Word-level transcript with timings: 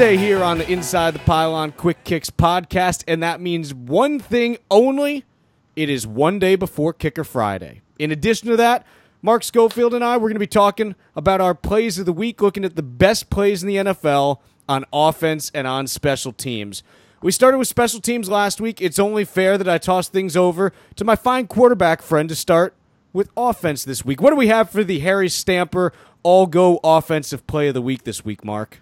Here 0.00 0.42
on 0.42 0.56
the 0.56 0.66
Inside 0.66 1.12
the 1.12 1.18
Pylon 1.18 1.72
Quick 1.72 2.04
Kicks 2.04 2.30
podcast, 2.30 3.04
and 3.06 3.22
that 3.22 3.38
means 3.38 3.74
one 3.74 4.18
thing 4.18 4.56
only. 4.70 5.26
It 5.76 5.90
is 5.90 6.06
one 6.06 6.38
day 6.38 6.56
before 6.56 6.94
Kicker 6.94 7.22
Friday. 7.22 7.82
In 7.98 8.10
addition 8.10 8.48
to 8.48 8.56
that, 8.56 8.86
Mark 9.20 9.44
Schofield 9.44 9.92
and 9.92 10.02
I, 10.02 10.16
we're 10.16 10.30
going 10.30 10.36
to 10.36 10.40
be 10.40 10.46
talking 10.46 10.94
about 11.14 11.42
our 11.42 11.54
plays 11.54 11.98
of 11.98 12.06
the 12.06 12.14
week, 12.14 12.40
looking 12.40 12.64
at 12.64 12.76
the 12.76 12.82
best 12.82 13.28
plays 13.28 13.62
in 13.62 13.68
the 13.68 13.76
NFL 13.76 14.38
on 14.66 14.86
offense 14.90 15.50
and 15.54 15.66
on 15.66 15.86
special 15.86 16.32
teams. 16.32 16.82
We 17.20 17.30
started 17.30 17.58
with 17.58 17.68
special 17.68 18.00
teams 18.00 18.30
last 18.30 18.58
week. 18.58 18.80
It's 18.80 18.98
only 18.98 19.26
fair 19.26 19.58
that 19.58 19.68
I 19.68 19.76
toss 19.76 20.08
things 20.08 20.34
over 20.34 20.72
to 20.96 21.04
my 21.04 21.14
fine 21.14 21.46
quarterback 21.46 22.00
friend 22.00 22.26
to 22.30 22.34
start 22.34 22.74
with 23.12 23.28
offense 23.36 23.84
this 23.84 24.02
week. 24.02 24.22
What 24.22 24.30
do 24.30 24.36
we 24.36 24.46
have 24.46 24.70
for 24.70 24.82
the 24.82 25.00
Harry 25.00 25.28
Stamper 25.28 25.92
all 26.22 26.46
go 26.46 26.80
offensive 26.82 27.46
play 27.46 27.68
of 27.68 27.74
the 27.74 27.82
week 27.82 28.04
this 28.04 28.24
week, 28.24 28.46
Mark? 28.46 28.80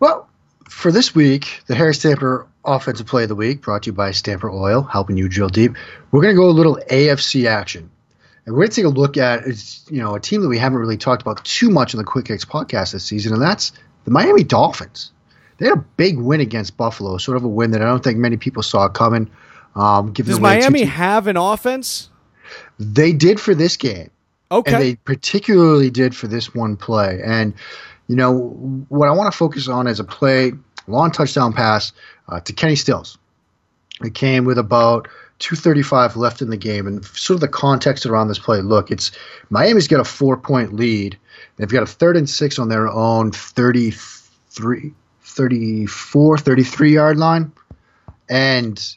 Well, 0.00 0.28
for 0.68 0.92
this 0.92 1.14
week, 1.14 1.62
the 1.66 1.74
Harry 1.74 1.94
Stamper 1.94 2.46
Offensive 2.64 3.06
Play 3.06 3.24
of 3.24 3.28
the 3.28 3.34
Week, 3.34 3.62
brought 3.62 3.84
to 3.84 3.88
you 3.88 3.92
by 3.92 4.10
Stamper 4.10 4.50
Oil, 4.50 4.82
helping 4.82 5.16
you 5.16 5.28
drill 5.28 5.48
deep. 5.48 5.74
We're 6.10 6.22
going 6.22 6.34
to 6.34 6.40
go 6.40 6.48
a 6.48 6.52
little 6.52 6.78
AFC 6.90 7.46
action. 7.46 7.90
And 8.44 8.54
we're 8.54 8.62
going 8.62 8.70
to 8.70 8.76
take 8.76 8.84
a 8.84 8.88
look 8.88 9.16
at 9.16 9.46
you 9.90 10.00
know 10.00 10.14
a 10.14 10.20
team 10.20 10.40
that 10.40 10.48
we 10.48 10.58
haven't 10.58 10.78
really 10.78 10.96
talked 10.96 11.22
about 11.22 11.44
too 11.44 11.70
much 11.70 11.92
in 11.92 11.98
the 11.98 12.04
Quick 12.04 12.26
Kicks 12.26 12.44
podcast 12.44 12.92
this 12.92 13.04
season, 13.04 13.32
and 13.34 13.42
that's 13.42 13.72
the 14.04 14.10
Miami 14.10 14.42
Dolphins. 14.42 15.12
They 15.58 15.66
had 15.66 15.76
a 15.76 15.84
big 15.96 16.18
win 16.18 16.40
against 16.40 16.76
Buffalo, 16.76 17.18
sort 17.18 17.36
of 17.36 17.44
a 17.44 17.48
win 17.48 17.72
that 17.72 17.82
I 17.82 17.84
don't 17.84 18.02
think 18.02 18.18
many 18.18 18.36
people 18.36 18.62
saw 18.62 18.88
coming. 18.88 19.28
Um, 19.74 20.12
Does 20.12 20.40
Miami 20.40 20.84
have 20.84 21.26
an 21.26 21.36
offense? 21.36 22.10
They 22.78 23.12
did 23.12 23.40
for 23.40 23.54
this 23.54 23.76
game. 23.76 24.10
Okay. 24.50 24.72
And 24.72 24.82
they 24.82 24.94
particularly 24.96 25.90
did 25.90 26.16
for 26.16 26.26
this 26.26 26.54
one 26.54 26.76
play. 26.76 27.20
And 27.24 27.54
you 28.08 28.16
know, 28.16 28.36
what 28.88 29.08
I 29.08 29.12
want 29.12 29.30
to 29.30 29.36
focus 29.36 29.68
on 29.68 29.86
is 29.86 30.00
a 30.00 30.04
play, 30.04 30.52
long 30.86 31.10
touchdown 31.12 31.52
pass 31.52 31.92
uh, 32.28 32.40
to 32.40 32.52
Kenny 32.52 32.74
Stills. 32.74 33.18
It 34.02 34.14
came 34.14 34.44
with 34.44 34.58
about 34.58 35.08
235 35.40 36.16
left 36.16 36.42
in 36.42 36.50
the 36.50 36.56
game, 36.56 36.86
and 36.86 37.04
sort 37.04 37.36
of 37.36 37.40
the 37.40 37.48
context 37.48 38.06
around 38.06 38.28
this 38.28 38.38
play. 38.38 38.60
Look, 38.60 38.90
it's 38.90 39.12
Miami's 39.50 39.88
got 39.88 40.00
a 40.00 40.04
four 40.04 40.36
point 40.36 40.74
lead. 40.74 41.18
They've 41.56 41.68
got 41.68 41.82
a 41.82 41.86
third 41.86 42.16
and 42.16 42.28
six 42.28 42.58
on 42.58 42.68
their 42.68 42.88
own 42.88 43.30
33, 43.30 44.92
34, 45.22 46.38
33 46.38 46.92
yard 46.92 47.16
line. 47.18 47.52
And, 48.28 48.96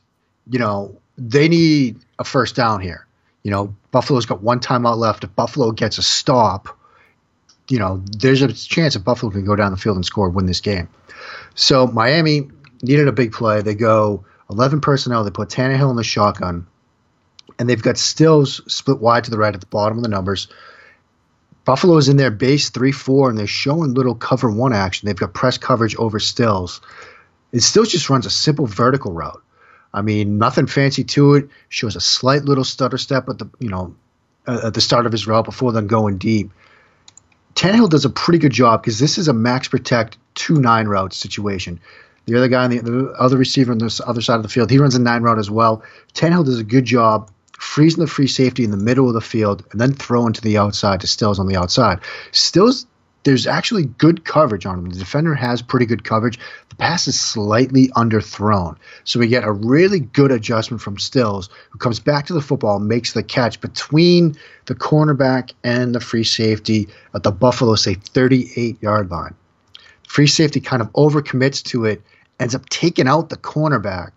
you 0.50 0.60
know, 0.60 0.98
they 1.18 1.48
need 1.48 2.00
a 2.20 2.24
first 2.24 2.56
down 2.56 2.82
here. 2.82 3.06
You 3.44 3.52
know, 3.52 3.76
Buffalo's 3.92 4.26
got 4.26 4.42
one 4.42 4.60
timeout 4.60 4.98
left. 4.98 5.24
If 5.24 5.36
Buffalo 5.36 5.72
gets 5.72 5.98
a 5.98 6.04
stop, 6.04 6.78
you 7.70 7.80
know, 7.80 8.04
there's 8.18 8.42
a 8.42 8.52
chance 8.54 8.94
that 8.94 9.04
Buffalo 9.04 9.32
can 9.32 9.46
go 9.46 9.56
down 9.56 9.72
the 9.72 9.78
field 9.78 9.96
and 9.96 10.06
score, 10.06 10.30
win 10.30 10.46
this 10.46 10.62
game. 10.62 10.90
So 11.56 11.88
Miami 11.88 12.50
needed 12.82 13.08
a 13.08 13.12
big 13.12 13.32
play. 13.32 13.62
They 13.62 13.76
go 13.76 14.26
11 14.50 14.82
personnel. 14.82 15.24
They 15.24 15.32
put 15.32 15.50
Tannehill 15.50 15.90
in 15.90 15.96
the 15.96 16.04
shotgun, 16.04 16.68
and 17.60 17.70
they've 17.70 17.82
got 17.82 17.98
Stills 17.98 18.62
split 18.72 19.00
wide 19.00 19.26
to 19.26 19.32
the 19.32 19.38
right 19.38 19.54
at 19.54 19.62
the 19.62 19.68
bottom 19.68 19.98
of 19.98 20.04
the 20.04 20.10
numbers. 20.10 20.48
Buffalo 21.64 21.98
is 21.98 22.10
in 22.10 22.18
their 22.18 22.32
base 22.32 22.70
3 22.70 22.92
4, 22.92 23.30
and 23.30 23.38
they're 23.38 23.48
showing 23.48 23.94
little 23.94 24.16
cover 24.16 24.50
one 24.50 24.74
action. 24.74 25.06
They've 25.06 25.16
got 25.16 25.34
press 25.34 25.58
coverage 25.58 25.96
over 25.96 26.20
Stills. 26.20 26.82
It 27.52 27.62
Stills 27.62 27.90
just 27.90 28.10
runs 28.10 28.26
a 28.26 28.32
simple 28.32 28.66
vertical 28.66 29.12
route. 29.12 29.42
I 29.94 30.02
mean, 30.02 30.38
nothing 30.38 30.68
fancy 30.68 31.04
to 31.04 31.36
it. 31.36 31.50
Shows 31.70 31.96
a 31.96 32.02
slight 32.02 32.46
little 32.46 32.64
stutter 32.64 32.98
step 32.98 33.30
at 33.30 33.38
the 33.38 33.50
you 33.60 33.70
know 33.70 33.96
at 34.48 34.74
the 34.74 34.82
start 34.82 35.06
of 35.06 35.12
his 35.12 35.28
route 35.28 35.46
before 35.46 35.72
then 35.72 35.88
going 35.88 36.18
deep. 36.18 36.52
Tannehill 37.56 37.90
does 37.90 38.06
a 38.06 38.10
pretty 38.10 38.40
good 38.40 38.52
job 38.52 38.82
because 38.82 39.00
this 39.00 39.18
is 39.18 39.28
a 39.28 39.34
max 39.34 39.68
protect 39.68 40.18
two 40.36 40.60
nine 40.60 40.88
route 40.88 41.14
situation. 41.14 41.80
The 42.26 42.38
other 42.38 42.48
guy 42.48 42.64
on 42.64 42.70
the, 42.70 42.80
the, 42.80 43.14
other 43.20 43.38
receiver 43.38 43.72
on 43.72 43.80
this 43.80 44.00
other 44.06 44.22
side 44.22 44.36
of 44.36 44.44
the 44.44 44.50
field, 44.50 44.70
he 44.70 44.78
runs 44.78 44.96
a 44.96 45.00
nine 45.00 45.24
route 45.24 45.40
as 45.40 45.50
well. 45.50 45.84
Tannehill 46.14 46.46
does 46.46 46.60
a 46.60 46.64
good 46.64 46.86
job 46.86 47.30
freezing 47.58 48.04
the 48.04 48.08
free 48.08 48.28
safety 48.28 48.64
in 48.64 48.72
the 48.72 48.78
middle 48.78 49.08
of 49.08 49.14
the 49.14 49.22
field 49.22 49.64
and 49.72 49.80
then 49.80 49.94
throwing 49.94 50.34
to 50.34 50.42
the 50.42 50.58
outside 50.58 51.00
to 51.02 51.08
Stills 51.08 51.40
on 51.40 51.48
the 51.48 51.56
outside. 51.56 52.00
Stills 52.32 52.88
there's 53.24 53.46
actually 53.46 53.86
good 53.86 54.26
coverage 54.26 54.66
on 54.66 54.80
him. 54.80 54.90
The 54.90 55.00
defender 55.00 55.36
has 55.36 55.62
pretty 55.62 55.86
good 55.86 56.04
coverage. 56.04 56.40
The 56.70 56.76
pass 56.76 57.08
is 57.08 57.20
slightly 57.20 57.90
underthrown. 57.90 58.78
So 59.04 59.20
we 59.20 59.28
get 59.28 59.44
a 59.44 59.52
really 59.52 60.00
good 60.00 60.32
adjustment 60.32 60.82
from 60.82 60.98
Stills, 60.98 61.50
who 61.70 61.78
comes 61.78 62.00
back 62.00 62.26
to 62.28 62.34
the 62.34 62.42
football 62.42 62.80
makes 62.80 63.14
the 63.14 63.24
catch 63.24 63.62
between 63.62 64.36
the 64.66 64.76
cornerback 64.76 65.54
and 65.64 65.94
the 65.94 66.00
free 66.00 66.24
safety 66.24 66.88
at 67.14 67.24
the 67.24 67.32
Buffalo, 67.32 67.76
say, 67.76 67.94
38 67.94 68.82
yard 68.82 69.12
line. 69.12 69.36
Free 70.08 70.28
safety 70.28 70.60
kind 70.60 70.82
of 70.82 70.92
overcommits 70.94 71.64
to 71.66 71.86
it, 71.86 72.02
ends 72.40 72.56
up 72.56 72.68
taking 72.70 73.08
out 73.08 73.30
the 73.30 73.38
cornerback, 73.38 74.12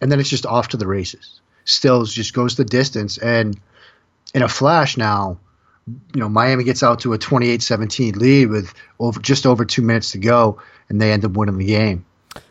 and 0.00 0.12
then 0.12 0.20
it's 0.20 0.28
just 0.28 0.46
off 0.46 0.68
to 0.68 0.76
the 0.76 0.86
races. 0.86 1.40
Stills 1.64 2.12
just 2.12 2.34
goes 2.34 2.56
the 2.56 2.64
distance, 2.64 3.16
and 3.18 3.58
in 4.34 4.42
a 4.42 4.48
flash 4.48 4.96
now, 4.96 5.38
you 5.86 6.20
know, 6.20 6.28
Miami 6.28 6.64
gets 6.64 6.82
out 6.82 7.00
to 7.00 7.12
a 7.12 7.18
28-17 7.18 8.16
lead 8.16 8.48
with 8.48 8.74
over 8.98 9.20
just 9.20 9.46
over 9.46 9.64
two 9.64 9.82
minutes 9.82 10.12
to 10.12 10.18
go, 10.18 10.60
and 10.88 11.00
they 11.00 11.12
end 11.12 11.24
up 11.24 11.32
winning 11.32 11.58
the 11.58 11.66
game. 11.66 12.04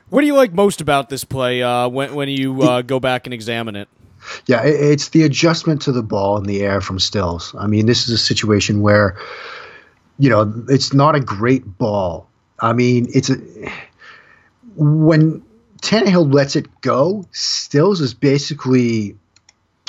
What 0.09 0.21
do 0.21 0.27
you 0.27 0.35
like 0.35 0.53
most 0.53 0.81
about 0.81 1.09
this 1.09 1.23
play 1.23 1.61
uh, 1.61 1.89
when 1.89 2.13
when 2.15 2.29
you 2.29 2.61
uh, 2.61 2.81
go 2.81 2.99
back 2.99 3.27
and 3.27 3.33
examine 3.33 3.75
it? 3.75 3.89
Yeah, 4.45 4.63
it's 4.63 5.09
the 5.09 5.23
adjustment 5.23 5.83
to 5.83 5.91
the 5.91 6.01
ball 6.01 6.37
in 6.37 6.45
the 6.45 6.61
air 6.61 6.81
from 6.81 6.99
Stills. 6.99 7.53
I 7.57 7.67
mean, 7.67 7.85
this 7.85 8.07
is 8.07 8.09
a 8.09 8.17
situation 8.17 8.81
where, 8.81 9.17
you 10.17 10.29
know, 10.29 10.65
it's 10.67 10.93
not 10.93 11.15
a 11.15 11.19
great 11.19 11.77
ball. 11.77 12.27
I 12.59 12.73
mean, 12.73 13.07
it's 13.13 13.29
a 13.29 13.35
when 14.75 15.43
Tannehill 15.81 16.33
lets 16.33 16.55
it 16.55 16.67
go, 16.81 17.25
Stills 17.31 18.01
is 18.01 18.13
basically 18.13 19.15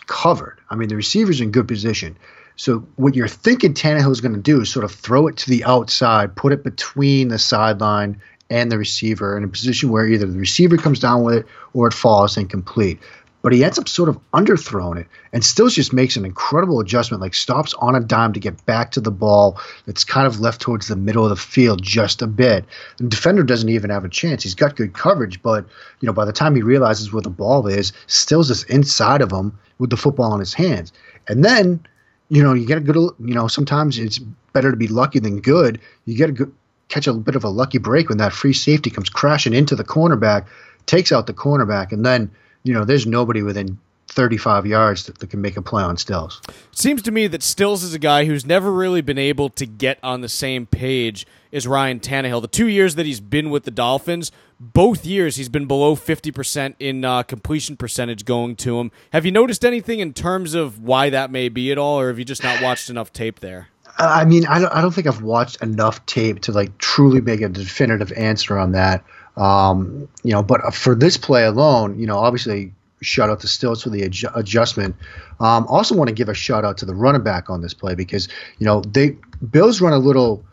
covered. 0.07 0.59
I 0.71 0.75
mean, 0.75 0.89
the 0.89 0.97
receiver's 0.97 1.41
in 1.41 1.51
good 1.51 1.69
position. 1.69 2.17
So 2.57 2.81
what 2.97 3.15
you're 3.15 3.29
thinking 3.29 3.75
Tannehill 3.75 4.11
is 4.11 4.23
going 4.23 4.35
to 4.35 4.41
do 4.41 4.63
is 4.63 4.71
sort 4.71 4.85
of 4.85 4.91
throw 4.91 5.27
it 5.27 5.37
to 5.39 5.51
the 5.51 5.65
outside, 5.65 6.35
put 6.35 6.53
it 6.53 6.65
between 6.65 7.29
the 7.29 7.39
sideline 7.39 8.21
and 8.49 8.73
the 8.73 8.79
receiver 8.79 9.37
in 9.37 9.45
a 9.45 9.49
position 9.49 9.91
where 9.91 10.07
either 10.07 10.27
the 10.27 10.39
receiver 10.39 10.77
comes 10.77 10.99
down 10.99 11.23
with 11.23 11.37
it 11.37 11.47
or 11.75 11.89
it 11.89 11.95
falls 11.95 12.37
incomplete. 12.37 12.99
But 13.43 13.53
he 13.53 13.63
ends 13.63 13.79
up 13.79 13.89
sort 13.89 14.09
of 14.09 14.19
underthrowing 14.33 14.99
it 14.99 15.07
and 15.33 15.45
still 15.45 15.69
just 15.69 15.93
makes 15.93 16.17
an 16.17 16.25
incredible 16.25 16.81
adjustment, 16.81 17.21
like 17.21 17.35
stops 17.35 17.75
on 17.75 17.95
a 17.95 18.01
dime 18.01 18.33
to 18.33 18.41
get 18.41 18.65
back 18.67 18.91
to 18.93 19.01
the 19.01 19.13
ball 19.13 19.61
that's 19.85 20.03
kind 20.03 20.27
of 20.27 20.41
left 20.41 20.61
towards 20.61 20.89
the 20.89 20.97
middle 20.97 21.23
of 21.23 21.31
the 21.31 21.37
field 21.37 21.81
just 21.83 22.23
a 22.23 22.27
bit. 22.27 22.65
The 22.97 23.05
defender 23.05 23.45
doesn't 23.45 23.69
even 23.69 23.91
have 23.91 24.05
a 24.05 24.09
chance. 24.09 24.43
He's 24.43 24.57
got 24.57 24.75
good 24.75 24.95
coverage, 24.95 25.43
but 25.43 25.65
you 26.01 26.07
know, 26.07 26.13
by 26.13 26.25
the 26.25 26.33
time 26.33 26.57
he 26.57 26.63
realizes 26.63 27.13
where 27.13 27.23
the 27.23 27.31
ball 27.31 27.67
is, 27.69 27.93
Stills 28.07 28.51
is 28.51 28.65
inside 28.65 29.21
of 29.21 29.31
him 29.31 29.57
with 29.79 29.91
the 29.91 29.97
football 29.97 30.33
in 30.35 30.41
his 30.41 30.55
hands. 30.55 30.93
And 31.29 31.45
then 31.45 31.87
you 32.29 32.43
know, 32.43 32.55
you 32.55 32.67
get 32.67 32.79
a 32.79 32.81
good, 32.81 32.97
you 32.97 33.35
know, 33.35 33.49
sometimes 33.49 33.99
it's 33.99 34.19
better 34.53 34.71
to 34.71 34.77
be 34.77 34.89
lucky 34.89 35.19
than 35.19 35.41
good. 35.41 35.81
You 36.07 36.17
get 36.17 36.31
a 36.31 36.33
good, 36.33 36.53
catch 36.89 37.07
a 37.07 37.13
bit 37.13 37.37
of 37.37 37.45
a 37.45 37.49
lucky 37.49 37.79
break 37.79 38.09
when 38.09 38.19
that 38.19 38.33
free 38.33 38.53
safety 38.53 38.91
comes 38.91 39.09
crashing 39.09 39.55
into 39.55 39.77
the 39.77 39.85
cornerback, 39.85 40.47
takes 40.87 41.13
out 41.13 41.27
the 41.27 41.35
cornerback, 41.35 41.93
and 41.93 42.05
then, 42.05 42.31
you 42.63 42.73
know, 42.73 42.85
there's 42.85 43.07
nobody 43.07 43.43
within 43.43 43.79
35 44.17 44.67
yards 44.67 45.05
that, 45.05 45.19
that, 45.19 45.31
can 45.31 45.41
make 45.43 45.57
a 45.57 45.63
play 45.63 45.83
on 45.83 45.97
Stills. 45.97 46.41
Seems 46.73 47.03
to 47.03 47.11
me 47.13 47.27
that 47.29 47.43
Stills 47.43 47.85
is 47.85 47.95
a 47.95 47.99
guy 47.99 48.25
who's 48.25 48.47
never 48.47 48.73
really 48.73 49.03
been 49.03 49.19
able 49.19 49.51
to 49.51 49.67
get 49.67 49.99
on 50.03 50.23
the 50.23 50.29
same 50.29 50.67
page 50.67 51.27
as 51.53 51.67
Ryan 51.67 52.01
Tannehill. 52.01 52.41
The 52.41 52.49
two 52.49 52.67
years 52.67 52.95
that 52.97 53.07
he's 53.07 53.21
been 53.21 53.51
with 53.51 53.65
the 53.65 53.71
Dolphins, 53.71 54.33
both 54.59 55.05
years 55.05 55.37
he's 55.37 55.51
been 55.51 55.67
below 55.67 55.95
50% 55.95 56.75
in 56.81 57.05
uh, 57.05 57.23
completion 57.25 57.77
percentage 57.77 58.25
going 58.25 58.57
to 58.57 58.81
him. 58.81 58.91
Have 59.13 59.27
you 59.27 59.33
noticed 59.33 59.65
anything 59.65 60.01
in 60.01 60.15
terms 60.15 60.55
of 60.55 60.81
why 60.81 61.11
that 61.11 61.31
may 61.31 61.51
be 61.51 61.71
at 61.71 61.79
all, 61.79 62.01
or 62.01 62.09
have 62.09 62.19
you 62.19 62.25
just 62.25 62.43
not 62.43 62.63
watched 62.63 62.89
enough 62.89 63.13
tape 63.13 63.41
there? 63.41 63.69
I 63.99 64.25
mean, 64.25 64.47
I 64.47 64.59
don't, 64.59 64.73
I 64.73 64.81
don't 64.81 64.93
think 64.93 65.07
I've 65.07 65.23
watched 65.23 65.63
enough 65.63 66.05
tape 66.07 66.41
to 66.43 66.53
like 66.53 66.77
truly 66.79 67.21
make 67.21 67.41
a 67.41 67.49
definitive 67.49 68.13
answer 68.13 68.59
on 68.59 68.73
that. 68.73 69.05
Um, 69.37 70.09
you 70.23 70.33
know, 70.33 70.43
but 70.43 70.75
for 70.75 70.95
this 70.95 71.17
play 71.17 71.45
alone, 71.45 71.99
you 71.99 72.07
know, 72.07 72.19
obviously 72.19 72.73
shout 73.07 73.31
out 73.31 73.41
to 73.41 73.49
Stills 73.49 73.83
for 73.83 73.91
the 73.91 74.03
adju- 74.03 74.35
adjustment. 74.35 74.97
Um, 75.41 75.67
also 75.69 75.95
want 75.95 76.09
to 76.09 76.15
give 76.15 76.29
a 76.29 76.35
shout 76.35 76.65
out 76.65 76.79
to 76.79 76.85
the 76.85 76.95
running 76.95 77.23
back 77.23 77.49
on 77.49 77.63
this 77.63 77.75
play 77.75 77.95
because 77.95 78.29
you 78.59 78.67
know 78.67 78.81
they 78.81 79.17
Bills 79.51 79.81
run 79.81 79.93
a 79.93 79.99
little 79.99 80.45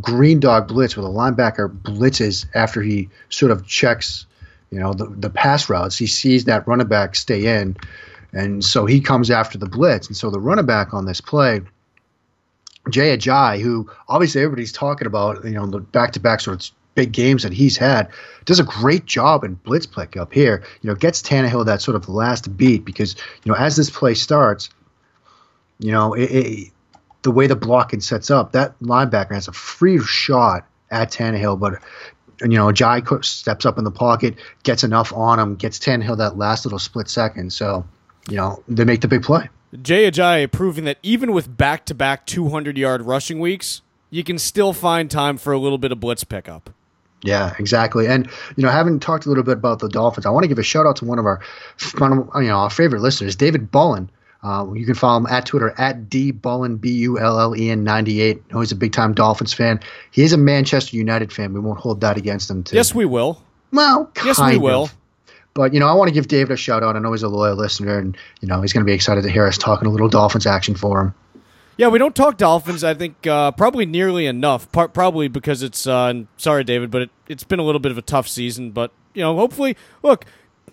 green 0.00 0.40
dog 0.40 0.68
blitz 0.68 0.96
where 0.96 1.04
the 1.04 1.10
linebacker 1.10 1.68
blitzes 1.68 2.46
after 2.54 2.80
he 2.80 3.10
sort 3.28 3.52
of 3.52 3.66
checks 3.66 4.26
you 4.70 4.78
know 4.78 4.92
the, 4.92 5.06
the 5.06 5.30
pass 5.30 5.68
routes. 5.68 5.98
He 5.98 6.06
sees 6.06 6.44
that 6.44 6.66
running 6.66 6.88
back 6.88 7.14
stay 7.14 7.60
in, 7.60 7.76
and 8.32 8.64
so 8.64 8.86
he 8.86 9.00
comes 9.00 9.30
after 9.30 9.58
the 9.58 9.68
blitz. 9.68 10.06
And 10.06 10.16
so 10.16 10.30
the 10.30 10.40
running 10.40 10.66
back 10.66 10.94
on 10.94 11.06
this 11.06 11.20
play. 11.20 11.62
Jay 12.88 13.16
Ajayi, 13.16 13.60
who 13.60 13.90
obviously 14.08 14.42
everybody's 14.42 14.70
talking 14.70 15.08
about, 15.08 15.44
you 15.44 15.50
know, 15.50 15.66
the 15.66 15.80
back-to-back 15.80 16.40
sort 16.40 16.60
of 16.60 16.70
big 16.96 17.12
games 17.12 17.44
that 17.44 17.52
he's 17.52 17.76
had, 17.76 18.08
does 18.44 18.58
a 18.58 18.64
great 18.64 19.06
job 19.06 19.44
in 19.44 19.54
blitz 19.54 19.86
play 19.86 20.08
up 20.18 20.32
here. 20.32 20.64
You 20.82 20.90
know, 20.90 20.96
gets 20.96 21.22
Tannehill 21.22 21.64
that 21.66 21.80
sort 21.80 21.94
of 21.94 22.08
last 22.08 22.56
beat 22.56 22.84
because 22.84 23.14
you 23.44 23.52
know 23.52 23.56
as 23.56 23.76
this 23.76 23.88
play 23.88 24.14
starts, 24.14 24.68
you 25.78 25.92
know, 25.92 26.14
it, 26.14 26.24
it, 26.24 26.72
the 27.22 27.30
way 27.30 27.46
the 27.46 27.56
blocking 27.56 28.00
sets 28.00 28.30
up, 28.30 28.52
that 28.52 28.76
linebacker 28.80 29.32
has 29.32 29.46
a 29.46 29.52
free 29.52 30.00
shot 30.00 30.66
at 30.90 31.12
Tannehill, 31.12 31.60
but 31.60 31.80
you 32.40 32.56
know, 32.56 32.70
Jai 32.72 33.02
steps 33.22 33.64
up 33.64 33.78
in 33.78 33.84
the 33.84 33.90
pocket, 33.90 34.34
gets 34.62 34.84
enough 34.84 35.12
on 35.12 35.38
him, 35.38 35.54
gets 35.56 35.78
Tannehill 35.78 36.18
that 36.18 36.36
last 36.36 36.64
little 36.66 36.78
split 36.78 37.08
second. 37.08 37.52
So, 37.52 37.86
you 38.28 38.36
know, 38.36 38.62
they 38.68 38.84
make 38.84 39.00
the 39.00 39.08
big 39.08 39.22
play. 39.22 39.48
Jay 39.82 40.10
Ajayi 40.10 40.50
proving 40.50 40.84
that 40.84 40.98
even 41.02 41.32
with 41.32 41.56
back 41.56 41.84
to 41.86 41.94
back 41.94 42.26
200 42.26 42.78
yard 42.78 43.02
rushing 43.02 43.40
weeks, 43.40 43.82
you 44.10 44.22
can 44.22 44.38
still 44.38 44.72
find 44.72 45.10
time 45.10 45.36
for 45.36 45.52
a 45.52 45.58
little 45.58 45.78
bit 45.78 45.92
of 45.92 46.00
blitz 46.00 46.24
pickup. 46.24 46.70
Yeah, 47.26 47.54
exactly. 47.58 48.06
And 48.06 48.28
you 48.56 48.62
know, 48.62 48.70
having 48.70 49.00
talked 49.00 49.26
a 49.26 49.28
little 49.28 49.44
bit 49.44 49.54
about 49.54 49.80
the 49.80 49.88
Dolphins, 49.88 50.26
I 50.26 50.30
want 50.30 50.44
to 50.44 50.48
give 50.48 50.58
a 50.58 50.62
shout 50.62 50.86
out 50.86 50.96
to 50.96 51.04
one 51.04 51.18
of 51.18 51.26
our, 51.26 51.40
you 51.92 52.48
know, 52.48 52.56
our 52.56 52.70
favorite 52.70 53.00
listeners, 53.00 53.36
David 53.36 53.70
Bullen. 53.70 54.10
Uh, 54.42 54.72
you 54.74 54.86
can 54.86 54.94
follow 54.94 55.18
him 55.18 55.26
at 55.26 55.44
Twitter 55.46 55.74
at 55.76 56.08
D 56.08 56.30
Bullen 56.30 56.76
B 56.76 56.90
U 56.90 57.18
L 57.18 57.40
L 57.40 57.56
E 57.56 57.70
N 57.70 57.82
ninety 57.82 58.20
eight. 58.20 58.42
Oh, 58.52 58.60
he's 58.60 58.70
a 58.70 58.76
big 58.76 58.92
time 58.92 59.12
Dolphins 59.12 59.52
fan. 59.52 59.80
He 60.12 60.22
is 60.22 60.32
a 60.32 60.36
Manchester 60.36 60.96
United 60.96 61.32
fan. 61.32 61.52
We 61.52 61.60
won't 61.60 61.80
hold 61.80 62.00
that 62.02 62.16
against 62.16 62.48
him. 62.50 62.62
Too. 62.62 62.76
Yes, 62.76 62.94
we 62.94 63.06
will. 63.06 63.42
Well, 63.72 64.10
yes, 64.24 64.38
we 64.40 64.56
will. 64.58 64.84
Of. 64.84 64.96
But 65.54 65.72
you 65.72 65.80
know, 65.80 65.88
I 65.88 65.94
want 65.94 66.08
to 66.08 66.14
give 66.14 66.28
David 66.28 66.52
a 66.52 66.56
shout 66.56 66.84
out. 66.84 66.96
I 66.96 66.98
know 66.98 67.12
he's 67.12 67.22
a 67.22 67.28
loyal 67.28 67.56
listener, 67.56 67.98
and 67.98 68.16
you 68.40 68.46
know, 68.46 68.60
he's 68.60 68.72
going 68.72 68.84
to 68.84 68.88
be 68.88 68.92
excited 68.92 69.22
to 69.22 69.30
hear 69.30 69.46
us 69.46 69.58
talking 69.58 69.88
a 69.88 69.90
little 69.90 70.08
Dolphins 70.08 70.46
action 70.46 70.74
for 70.74 71.00
him. 71.00 71.14
Yeah, 71.76 71.88
we 71.88 71.98
don't 71.98 72.16
talk 72.16 72.38
Dolphins. 72.38 72.82
I 72.82 72.94
think 72.94 73.26
uh, 73.26 73.52
probably 73.52 73.84
nearly 73.84 74.26
enough. 74.26 74.70
Part, 74.72 74.94
probably 74.94 75.28
because 75.28 75.62
it's. 75.62 75.86
Uh, 75.86 76.22
sorry, 76.36 76.64
David, 76.64 76.90
but 76.90 77.02
it, 77.02 77.10
it's 77.28 77.44
been 77.44 77.58
a 77.58 77.62
little 77.62 77.80
bit 77.80 77.92
of 77.92 77.98
a 77.98 78.02
tough 78.02 78.28
season. 78.28 78.70
But 78.70 78.92
you 79.14 79.22
know, 79.22 79.36
hopefully, 79.36 79.76
look. 80.02 80.24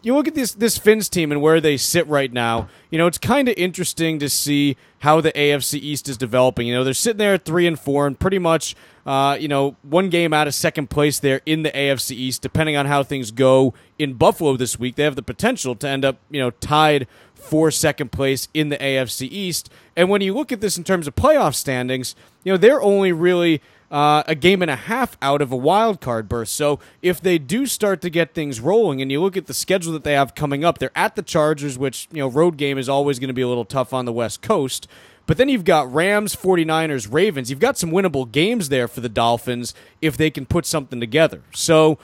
You 0.01 0.15
look 0.15 0.27
at 0.27 0.35
this 0.35 0.51
this 0.51 0.77
Finns 0.77 1.07
team 1.07 1.31
and 1.31 1.41
where 1.41 1.61
they 1.61 1.77
sit 1.77 2.05
right 2.07 2.31
now. 2.31 2.67
You 2.89 2.97
know, 2.97 3.07
it's 3.07 3.17
kind 3.17 3.47
of 3.47 3.55
interesting 3.57 4.19
to 4.19 4.27
see 4.27 4.75
how 4.99 5.21
the 5.21 5.31
AFC 5.31 5.79
East 5.79 6.09
is 6.09 6.17
developing. 6.17 6.67
You 6.67 6.73
know, 6.73 6.83
they're 6.83 6.93
sitting 6.93 7.19
there 7.19 7.35
at 7.35 7.45
three 7.45 7.65
and 7.65 7.79
four, 7.79 8.05
and 8.05 8.19
pretty 8.19 8.37
much, 8.37 8.75
uh, 9.05 9.37
you 9.39 9.47
know, 9.47 9.77
one 9.81 10.09
game 10.09 10.33
out 10.33 10.45
of 10.45 10.53
second 10.53 10.89
place 10.89 11.19
there 11.19 11.39
in 11.45 11.63
the 11.63 11.71
AFC 11.71 12.11
East. 12.11 12.41
Depending 12.41 12.75
on 12.75 12.85
how 12.85 13.01
things 13.01 13.31
go 13.31 13.73
in 13.97 14.15
Buffalo 14.15 14.57
this 14.57 14.77
week, 14.77 14.95
they 14.95 15.03
have 15.03 15.15
the 15.15 15.23
potential 15.23 15.73
to 15.75 15.87
end 15.87 16.03
up, 16.03 16.17
you 16.29 16.41
know, 16.41 16.49
tied 16.49 17.07
for 17.43 17.69
second 17.71 18.11
place 18.11 18.47
in 18.53 18.69
the 18.69 18.77
AFC 18.77 19.27
East. 19.29 19.69
And 19.95 20.09
when 20.09 20.21
you 20.21 20.33
look 20.33 20.51
at 20.51 20.61
this 20.61 20.77
in 20.77 20.83
terms 20.83 21.07
of 21.07 21.15
playoff 21.15 21.55
standings, 21.55 22.15
you 22.43 22.51
know, 22.51 22.57
they're 22.57 22.81
only 22.81 23.11
really 23.11 23.61
uh, 23.91 24.23
a 24.25 24.33
game 24.33 24.63
and 24.63 24.71
a 24.71 24.75
half 24.75 25.15
out 25.21 25.41
of 25.41 25.51
a 25.51 25.55
wild 25.55 26.01
card 26.01 26.27
berth. 26.27 26.49
So 26.49 26.79
if 27.03 27.21
they 27.21 27.37
do 27.37 27.67
start 27.67 28.01
to 28.01 28.09
get 28.09 28.33
things 28.33 28.59
rolling, 28.59 29.01
and 29.01 29.11
you 29.11 29.21
look 29.21 29.37
at 29.37 29.45
the 29.45 29.53
schedule 29.53 29.93
that 29.93 30.03
they 30.03 30.13
have 30.13 30.33
coming 30.33 30.65
up, 30.65 30.79
they're 30.79 30.91
at 30.95 31.15
the 31.15 31.21
Chargers, 31.21 31.77
which, 31.77 32.07
you 32.11 32.19
know, 32.19 32.27
road 32.27 32.57
game 32.57 32.79
is 32.79 32.89
always 32.89 33.19
going 33.19 33.27
to 33.27 33.35
be 33.35 33.43
a 33.43 33.47
little 33.47 33.65
tough 33.65 33.93
on 33.93 34.05
the 34.05 34.13
West 34.13 34.41
Coast. 34.41 34.87
But 35.25 35.37
then 35.37 35.47
you've 35.47 35.63
got 35.63 35.93
Rams, 35.93 36.35
49ers, 36.35 37.11
Ravens. 37.11 37.49
You've 37.49 37.59
got 37.59 37.77
some 37.77 37.91
winnable 37.91 38.29
games 38.29 38.69
there 38.69 38.87
for 38.87 38.99
the 38.99 39.09
Dolphins 39.09 39.73
if 40.01 40.17
they 40.17 40.31
can 40.31 40.45
put 40.45 40.65
something 40.65 40.99
together. 40.99 41.43
So 41.53 41.99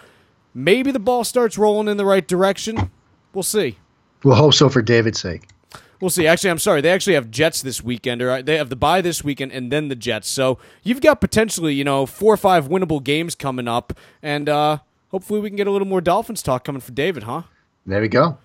maybe 0.53 0.91
the 0.91 0.99
ball 0.99 1.23
starts 1.23 1.57
rolling 1.57 1.87
in 1.87 1.97
the 1.97 2.05
right 2.05 2.27
direction. 2.27 2.91
We'll 3.33 3.43
see. 3.43 3.77
We'll 4.23 4.35
hope 4.35 4.53
so 4.53 4.69
for 4.69 4.81
David's 4.81 5.19
sake. 5.19 5.47
We'll 6.01 6.09
see. 6.09 6.27
Actually, 6.27 6.51
I'm 6.51 6.59
sorry. 6.59 6.79
They 6.81 6.91
actually 6.91 7.15
have 7.15 7.29
Jets 7.29 7.61
this 7.61 7.83
weekend, 7.83 8.21
or 8.21 8.31
uh, 8.31 8.41
they 8.41 8.57
have 8.57 8.69
the 8.69 8.75
bye 8.77 9.01
this 9.01 9.23
weekend, 9.23 9.51
and 9.51 9.71
then 9.71 9.89
the 9.89 9.95
Jets. 9.95 10.29
So 10.29 10.57
you've 10.81 11.01
got 11.01 11.19
potentially, 11.19 11.73
you 11.73 11.83
know, 11.83 12.05
four 12.05 12.33
or 12.33 12.37
five 12.37 12.69
winnable 12.69 13.03
games 13.03 13.35
coming 13.35 13.67
up, 13.67 13.91
and 14.23 14.47
uh, 14.47 14.77
hopefully 15.09 15.41
we 15.41 15.49
can 15.49 15.57
get 15.57 15.67
a 15.67 15.71
little 15.71 15.87
more 15.87 15.99
Dolphins 15.99 16.41
talk 16.41 16.63
coming 16.63 16.81
for 16.81 16.93
David, 16.93 17.23
huh? 17.23 17.43
There 17.85 17.99
we 17.99 18.07
go. 18.07 18.37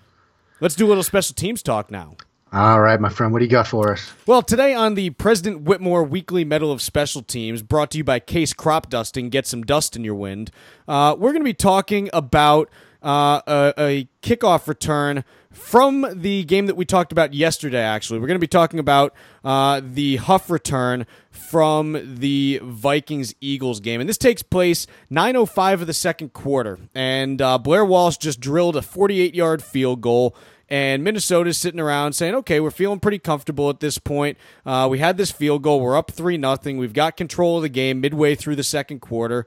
Let's 0.59 0.75
do 0.75 0.85
a 0.85 0.89
little 0.89 1.03
special 1.03 1.33
teams 1.33 1.61
talk 1.61 1.89
now. 1.89 2.15
All 2.51 2.79
right, 2.79 2.99
my 2.99 3.09
friend. 3.09 3.33
What 3.33 3.39
do 3.39 3.45
you 3.45 3.51
got 3.51 3.67
for 3.67 3.91
us? 3.91 4.13
Well, 4.25 4.41
today 4.41 4.73
on 4.73 4.95
the 4.95 5.09
President 5.11 5.61
Whitmore 5.61 6.03
Weekly 6.03 6.45
Medal 6.45 6.71
of 6.71 6.81
Special 6.81 7.21
Teams, 7.21 7.61
brought 7.61 7.91
to 7.91 7.97
you 7.97 8.03
by 8.03 8.19
Casse 8.19 8.53
Crop 8.53 8.89
Dusting, 8.89 9.29
get 9.29 9.45
some 9.45 9.63
dust 9.63 9.95
in 9.95 10.03
your 10.03 10.15
wind. 10.15 10.51
Uh, 10.87 11.15
we're 11.17 11.31
going 11.31 11.41
to 11.41 11.45
be 11.45 11.53
talking 11.53 12.09
about 12.13 12.69
uh, 13.05 13.41
a, 13.47 13.73
a 13.77 14.09
kickoff 14.21 14.67
return 14.67 15.23
from 15.51 16.05
the 16.13 16.43
game 16.43 16.65
that 16.65 16.75
we 16.75 16.85
talked 16.85 17.11
about 17.11 17.33
yesterday, 17.33 17.81
actually. 17.81 18.19
We're 18.19 18.27
going 18.27 18.35
to 18.35 18.43
be 18.43 18.47
talking 18.47 18.79
about 18.79 19.13
uh, 19.43 19.79
the 19.83 20.17
Huff 20.17 20.49
return 20.49 21.05
from 21.29 21.97
the 22.03 22.59
Vikings 22.61 23.33
Eagles 23.39 23.79
game. 23.79 24.01
And 24.01 24.09
this 24.09 24.17
takes 24.17 24.41
place 24.41 24.87
9.05 25.11 25.73
of 25.73 25.87
the 25.87 25.93
second 25.93 26.33
quarter. 26.33 26.79
And 26.93 27.41
uh, 27.41 27.57
Blair 27.57 27.85
Walsh 27.85 28.17
just 28.17 28.39
drilled 28.39 28.75
a 28.75 28.81
48 28.81 29.33
yard 29.33 29.63
field 29.63 30.01
goal. 30.01 30.35
And 30.67 31.03
Minnesota's 31.03 31.59
sitting 31.59 31.79
around 31.79 32.13
saying, 32.13 32.33
okay, 32.33 32.59
we're 32.59 32.71
feeling 32.71 32.99
pretty 32.99 33.19
comfortable 33.19 33.69
at 33.69 33.81
this 33.81 33.99
point. 33.99 34.37
Uh, 34.65 34.87
we 34.89 34.97
had 34.97 35.15
this 35.15 35.29
field 35.31 35.61
goal. 35.61 35.79
We're 35.79 35.95
up 35.95 36.09
3 36.09 36.37
nothing. 36.37 36.79
We've 36.79 36.91
got 36.91 37.15
control 37.15 37.57
of 37.57 37.61
the 37.61 37.69
game 37.69 38.01
midway 38.01 38.33
through 38.33 38.55
the 38.55 38.63
second 38.63 38.99
quarter 38.99 39.45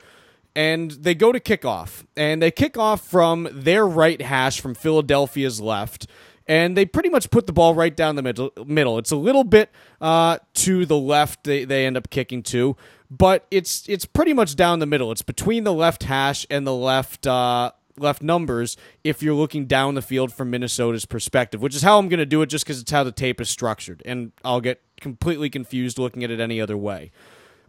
and 0.59 0.91
they 0.91 1.15
go 1.15 1.31
to 1.31 1.39
kickoff, 1.39 2.05
and 2.17 2.43
they 2.43 2.51
kick 2.51 2.77
off 2.77 3.01
from 3.01 3.49
their 3.53 3.87
right 3.87 4.21
hash 4.21 4.61
from 4.61 4.75
Philadelphia's 4.75 5.61
left, 5.61 6.09
and 6.49 6.77
they 6.77 6.85
pretty 6.85 7.09
much 7.09 7.31
put 7.31 7.47
the 7.47 7.53
ball 7.53 7.77
right 7.77 7.97
down 7.97 8.17
the 8.17 8.23
middle. 8.23 8.51
Middle. 8.67 8.99
It's 8.99 9.13
a 9.13 9.17
little 9.17 9.45
bit 9.45 9.71
uh, 10.01 10.39
to 10.55 10.85
the 10.85 10.99
left. 10.99 11.45
They 11.45 11.65
they 11.65 11.87
end 11.87 11.97
up 11.97 12.11
kicking 12.11 12.43
to, 12.45 12.77
but 13.09 13.47
it's 13.53 13.89
it's 13.89 14.05
pretty 14.05 14.33
much 14.33 14.57
down 14.57 14.81
the 14.81 14.87
middle. 14.87 15.13
It's 15.13 15.23
between 15.23 15.63
the 15.63 15.73
left 15.73 16.03
hash 16.03 16.45
and 16.51 16.67
the 16.67 16.75
left. 16.75 17.25
Uh, 17.25 17.71
left 17.97 18.23
numbers 18.23 18.77
if 19.03 19.25
you're 19.25 19.35
looking 19.35 19.67
down 19.67 19.97
the 19.97 20.03
field 20.03 20.33
from 20.33 20.51
Minnesota's 20.51 21.05
perspective, 21.05 21.61
which 21.61 21.75
is 21.75 21.83
how 21.83 21.99
I'm 21.99 22.09
going 22.09 22.19
to 22.19 22.27
do 22.27 22.43
it 22.43 22.47
just 22.47 22.65
because 22.65 22.81
it's 22.81 22.93
how 22.93 23.03
the 23.03 23.11
tape 23.11 23.41
is 23.41 23.49
structured. 23.49 24.03
And 24.05 24.31
I'll 24.45 24.61
get 24.61 24.81
completely 25.01 25.51
confused 25.51 25.99
looking 25.99 26.23
at 26.23 26.31
it 26.31 26.39
any 26.39 26.61
other 26.61 26.77
way. 26.77 27.11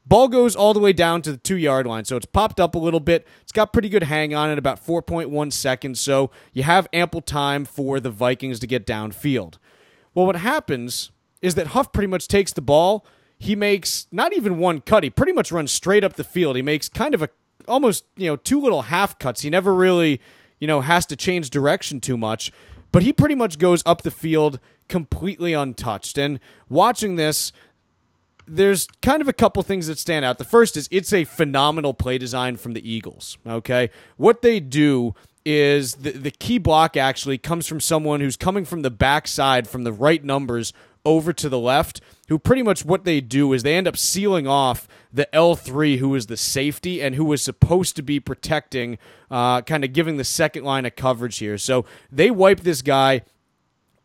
Ball 0.09 0.27
goes 0.27 0.55
all 0.55 0.73
the 0.73 0.79
way 0.79 0.91
down 0.91 1.21
to 1.21 1.31
the 1.31 1.37
two 1.37 1.55
yard 1.55 1.85
line, 1.85 2.03
so 2.03 2.17
it's 2.17 2.25
popped 2.25 2.59
up 2.59 2.73
a 2.73 2.79
little 2.79 2.99
bit. 2.99 3.27
It's 3.43 3.51
got 3.51 3.71
pretty 3.71 3.89
good 3.89 4.03
hang 4.03 4.33
on 4.33 4.49
it, 4.49 4.57
about 4.57 4.83
4.1 4.83 5.53
seconds, 5.53 6.01
so 6.01 6.31
you 6.51 6.63
have 6.63 6.87
ample 6.91 7.21
time 7.21 7.63
for 7.63 7.99
the 7.99 8.09
Vikings 8.09 8.59
to 8.59 8.67
get 8.67 8.87
downfield. 8.87 9.59
Well, 10.15 10.25
what 10.25 10.37
happens 10.37 11.11
is 11.43 11.53
that 11.55 11.67
Huff 11.67 11.91
pretty 11.91 12.07
much 12.07 12.27
takes 12.27 12.51
the 12.51 12.61
ball. 12.61 13.05
He 13.37 13.55
makes 13.55 14.07
not 14.11 14.33
even 14.33 14.57
one 14.57 14.81
cut. 14.81 15.03
He 15.03 15.11
pretty 15.11 15.31
much 15.31 15.51
runs 15.51 15.71
straight 15.71 16.03
up 16.03 16.13
the 16.13 16.23
field. 16.23 16.55
He 16.55 16.63
makes 16.63 16.89
kind 16.89 17.13
of 17.13 17.21
a 17.21 17.29
almost, 17.67 18.03
you 18.17 18.27
know, 18.27 18.35
two 18.35 18.59
little 18.59 18.83
half 18.83 19.19
cuts. 19.19 19.41
He 19.41 19.51
never 19.51 19.75
really, 19.75 20.19
you 20.59 20.65
know, 20.65 20.81
has 20.81 21.05
to 21.05 21.15
change 21.15 21.51
direction 21.51 22.01
too 22.01 22.17
much, 22.17 22.51
but 22.91 23.03
he 23.03 23.13
pretty 23.13 23.35
much 23.35 23.59
goes 23.59 23.83
up 23.85 24.01
the 24.01 24.11
field 24.11 24.59
completely 24.87 25.53
untouched. 25.53 26.17
And 26.17 26.39
watching 26.67 27.15
this, 27.15 27.53
there's 28.49 28.87
kind 29.01 29.21
of 29.21 29.27
a 29.27 29.33
couple 29.33 29.61
things 29.63 29.87
that 29.87 29.97
stand 29.97 30.25
out. 30.25 30.37
The 30.37 30.43
first 30.43 30.75
is 30.77 30.87
it's 30.91 31.13
a 31.13 31.23
phenomenal 31.23 31.93
play 31.93 32.17
design 32.17 32.57
from 32.57 32.73
the 32.73 32.89
Eagles. 32.89 33.37
Okay. 33.47 33.89
What 34.17 34.41
they 34.41 34.59
do 34.59 35.15
is 35.45 35.95
the, 35.95 36.11
the 36.11 36.31
key 36.31 36.57
block 36.57 36.97
actually 36.97 37.37
comes 37.37 37.65
from 37.67 37.79
someone 37.79 38.19
who's 38.19 38.35
coming 38.35 38.65
from 38.65 38.81
the 38.81 38.91
backside 38.91 39.67
from 39.67 39.83
the 39.83 39.93
right 39.93 40.23
numbers 40.23 40.73
over 41.05 41.31
to 41.31 41.47
the 41.47 41.57
left, 41.57 42.01
who 42.27 42.37
pretty 42.37 42.61
much 42.61 42.83
what 42.83 43.05
they 43.05 43.21
do 43.21 43.53
is 43.53 43.63
they 43.63 43.75
end 43.75 43.87
up 43.87 43.95
sealing 43.95 44.47
off 44.47 44.87
the 45.13 45.27
L3, 45.33 45.97
who 45.97 46.13
is 46.13 46.27
the 46.27 46.37
safety 46.37 47.01
and 47.01 47.15
who 47.15 47.23
was 47.23 47.41
supposed 47.41 47.95
to 47.95 48.01
be 48.01 48.19
protecting, 48.19 48.97
uh, 49.31 49.61
kind 49.61 49.83
of 49.83 49.93
giving 49.93 50.17
the 50.17 50.23
second 50.23 50.65
line 50.65 50.85
of 50.85 50.95
coverage 50.95 51.37
here. 51.37 51.57
So 51.57 51.85
they 52.11 52.29
wipe 52.29 52.59
this 52.61 52.81
guy 52.81 53.21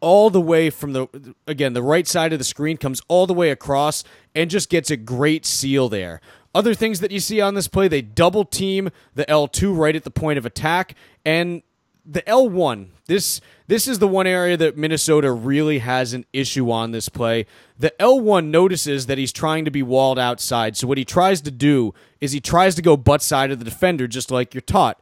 all 0.05 0.29
the 0.29 0.41
way 0.41 0.69
from 0.69 0.93
the 0.93 1.35
again 1.47 1.73
the 1.73 1.83
right 1.83 2.07
side 2.07 2.35
of 2.35 2.39
the 2.39 2.45
screen 2.45 2.77
comes 2.77 3.01
all 3.09 3.27
the 3.27 3.33
way 3.33 3.51
across 3.51 4.05
and 4.35 4.51
just 4.51 4.69
gets 4.69 4.91
a 4.91 4.97
great 4.99 5.47
seal 5.47 5.89
there. 5.89 6.21
Other 6.55 6.75
things 6.75 7.01
that 7.01 7.11
you 7.11 7.21
see 7.21 7.41
on 7.41 7.55
this 7.55 7.67
play, 7.67 7.89
they 7.89 8.03
double 8.03 8.45
team 8.45 8.91
the 9.15 9.25
L2 9.25 9.77
right 9.77 9.97
at 9.97 10.05
the 10.05 10.11
point 10.11 10.39
of 10.39 10.45
attack 10.45 10.95
and 11.25 11.63
the 12.05 12.21
L1. 12.23 12.89
This 13.07 13.41
this 13.67 13.89
is 13.89 13.99
the 13.99 14.07
one 14.07 14.27
area 14.27 14.59
that 14.59 14.77
Minnesota 14.77 15.33
really 15.33 15.79
has 15.79 16.13
an 16.13 16.27
issue 16.35 16.71
on 16.71 16.91
this 16.91 17.09
play. 17.09 17.47
The 17.79 17.95
L1 17.99 18.49
notices 18.49 19.07
that 19.07 19.17
he's 19.17 19.33
trying 19.33 19.65
to 19.65 19.71
be 19.71 19.83
walled 19.83 20.19
outside. 20.19 20.77
So 20.77 20.87
what 20.87 20.99
he 20.99 21.07
tries 21.07 21.41
to 21.41 21.51
do 21.51 21.95
is 22.21 22.33
he 22.33 22.41
tries 22.41 22.75
to 22.75 22.83
go 22.83 22.99
butt 22.99 23.23
side 23.23 23.51
of 23.51 23.59
the 23.59 23.65
defender 23.65 24.07
just 24.07 24.31
like 24.31 24.53
you're 24.53 24.61
taught. 24.61 25.01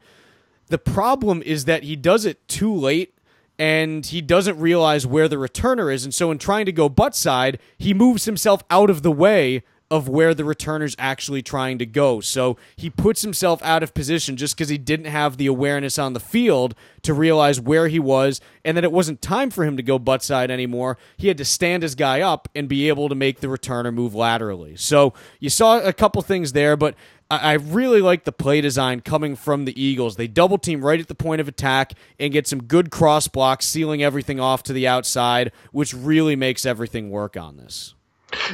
The 0.68 0.78
problem 0.78 1.42
is 1.42 1.64
that 1.64 1.82
he 1.82 1.96
does 1.96 2.24
it 2.24 2.46
too 2.46 2.72
late 2.72 3.14
and 3.62 4.06
he 4.06 4.20
doesn't 4.20 4.58
realize 4.58 5.06
where 5.06 5.28
the 5.28 5.36
returner 5.36 5.94
is. 5.94 6.02
And 6.02 6.12
so, 6.12 6.32
in 6.32 6.38
trying 6.38 6.66
to 6.66 6.72
go 6.72 6.88
butt 6.88 7.14
side, 7.14 7.60
he 7.78 7.94
moves 7.94 8.24
himself 8.24 8.64
out 8.68 8.90
of 8.90 9.02
the 9.02 9.12
way 9.12 9.62
of 9.88 10.08
where 10.08 10.34
the 10.34 10.42
returner's 10.42 10.96
actually 10.98 11.42
trying 11.42 11.78
to 11.78 11.84
go. 11.84 12.18
So 12.20 12.56
he 12.74 12.88
puts 12.88 13.20
himself 13.20 13.62
out 13.62 13.82
of 13.82 13.92
position 13.92 14.38
just 14.38 14.56
because 14.56 14.70
he 14.70 14.78
didn't 14.78 15.04
have 15.04 15.36
the 15.36 15.46
awareness 15.46 15.98
on 15.98 16.14
the 16.14 16.18
field 16.18 16.74
to 17.02 17.12
realize 17.12 17.60
where 17.60 17.88
he 17.88 17.98
was 17.98 18.40
and 18.64 18.74
that 18.74 18.84
it 18.84 18.90
wasn't 18.90 19.20
time 19.20 19.50
for 19.50 19.64
him 19.64 19.76
to 19.76 19.82
go 19.82 19.98
butt 19.98 20.24
side 20.24 20.50
anymore. 20.50 20.96
He 21.18 21.28
had 21.28 21.36
to 21.36 21.44
stand 21.44 21.82
his 21.82 21.94
guy 21.94 22.22
up 22.22 22.48
and 22.54 22.70
be 22.70 22.88
able 22.88 23.10
to 23.10 23.14
make 23.14 23.40
the 23.40 23.48
returner 23.48 23.92
move 23.92 24.14
laterally. 24.14 24.76
So 24.76 25.12
you 25.40 25.50
saw 25.50 25.78
a 25.78 25.92
couple 25.92 26.22
things 26.22 26.52
there, 26.52 26.74
but 26.74 26.94
I 27.36 27.52
really 27.54 28.00
like 28.02 28.24
the 28.24 28.32
play 28.32 28.60
design 28.60 29.00
coming 29.00 29.36
from 29.36 29.64
the 29.64 29.80
Eagles. 29.80 30.16
They 30.16 30.26
double 30.26 30.58
team 30.58 30.84
right 30.84 31.00
at 31.00 31.08
the 31.08 31.14
point 31.14 31.40
of 31.40 31.48
attack 31.48 31.92
and 32.20 32.32
get 32.32 32.46
some 32.46 32.64
good 32.64 32.90
cross 32.90 33.28
blocks, 33.28 33.66
sealing 33.66 34.02
everything 34.02 34.38
off 34.38 34.62
to 34.64 34.72
the 34.72 34.86
outside, 34.86 35.52
which 35.70 35.94
really 35.94 36.36
makes 36.36 36.66
everything 36.66 37.10
work 37.10 37.36
on 37.36 37.56
this. 37.56 37.94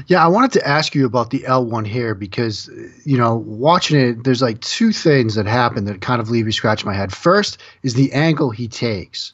Yeah, 0.06 0.24
I 0.24 0.28
wanted 0.28 0.52
to 0.52 0.66
ask 0.66 0.94
you 0.94 1.06
about 1.06 1.30
the 1.30 1.40
L1 1.40 1.86
here 1.86 2.14
because, 2.14 2.68
you 3.04 3.16
know, 3.16 3.36
watching 3.36 4.00
it, 4.00 4.24
there's 4.24 4.42
like 4.42 4.60
two 4.60 4.92
things 4.92 5.34
that 5.36 5.46
happen 5.46 5.84
that 5.84 6.00
kind 6.00 6.20
of 6.20 6.30
leave 6.30 6.46
you 6.46 6.52
scratch 6.52 6.84
my 6.84 6.94
head. 6.94 7.12
First 7.12 7.58
is 7.82 7.94
the 7.94 8.12
angle 8.12 8.50
he 8.50 8.68
takes. 8.68 9.32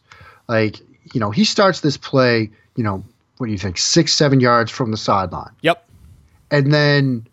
Like, 0.49 0.81
you 1.13 1.21
know, 1.21 1.31
he 1.31 1.45
starts 1.45 1.81
this 1.81 1.97
play, 1.97 2.51
you 2.77 2.85
know, 2.85 3.05
what 3.39 3.47
do 3.47 3.53
you 3.53 3.59
think, 3.59 3.79
six, 3.79 4.13
seven 4.15 4.41
yards 4.41 4.71
from 4.71 4.91
the 4.91 4.97
sideline. 4.97 5.53
Yep. 5.63 5.87
And 6.51 6.73
then 6.73 7.27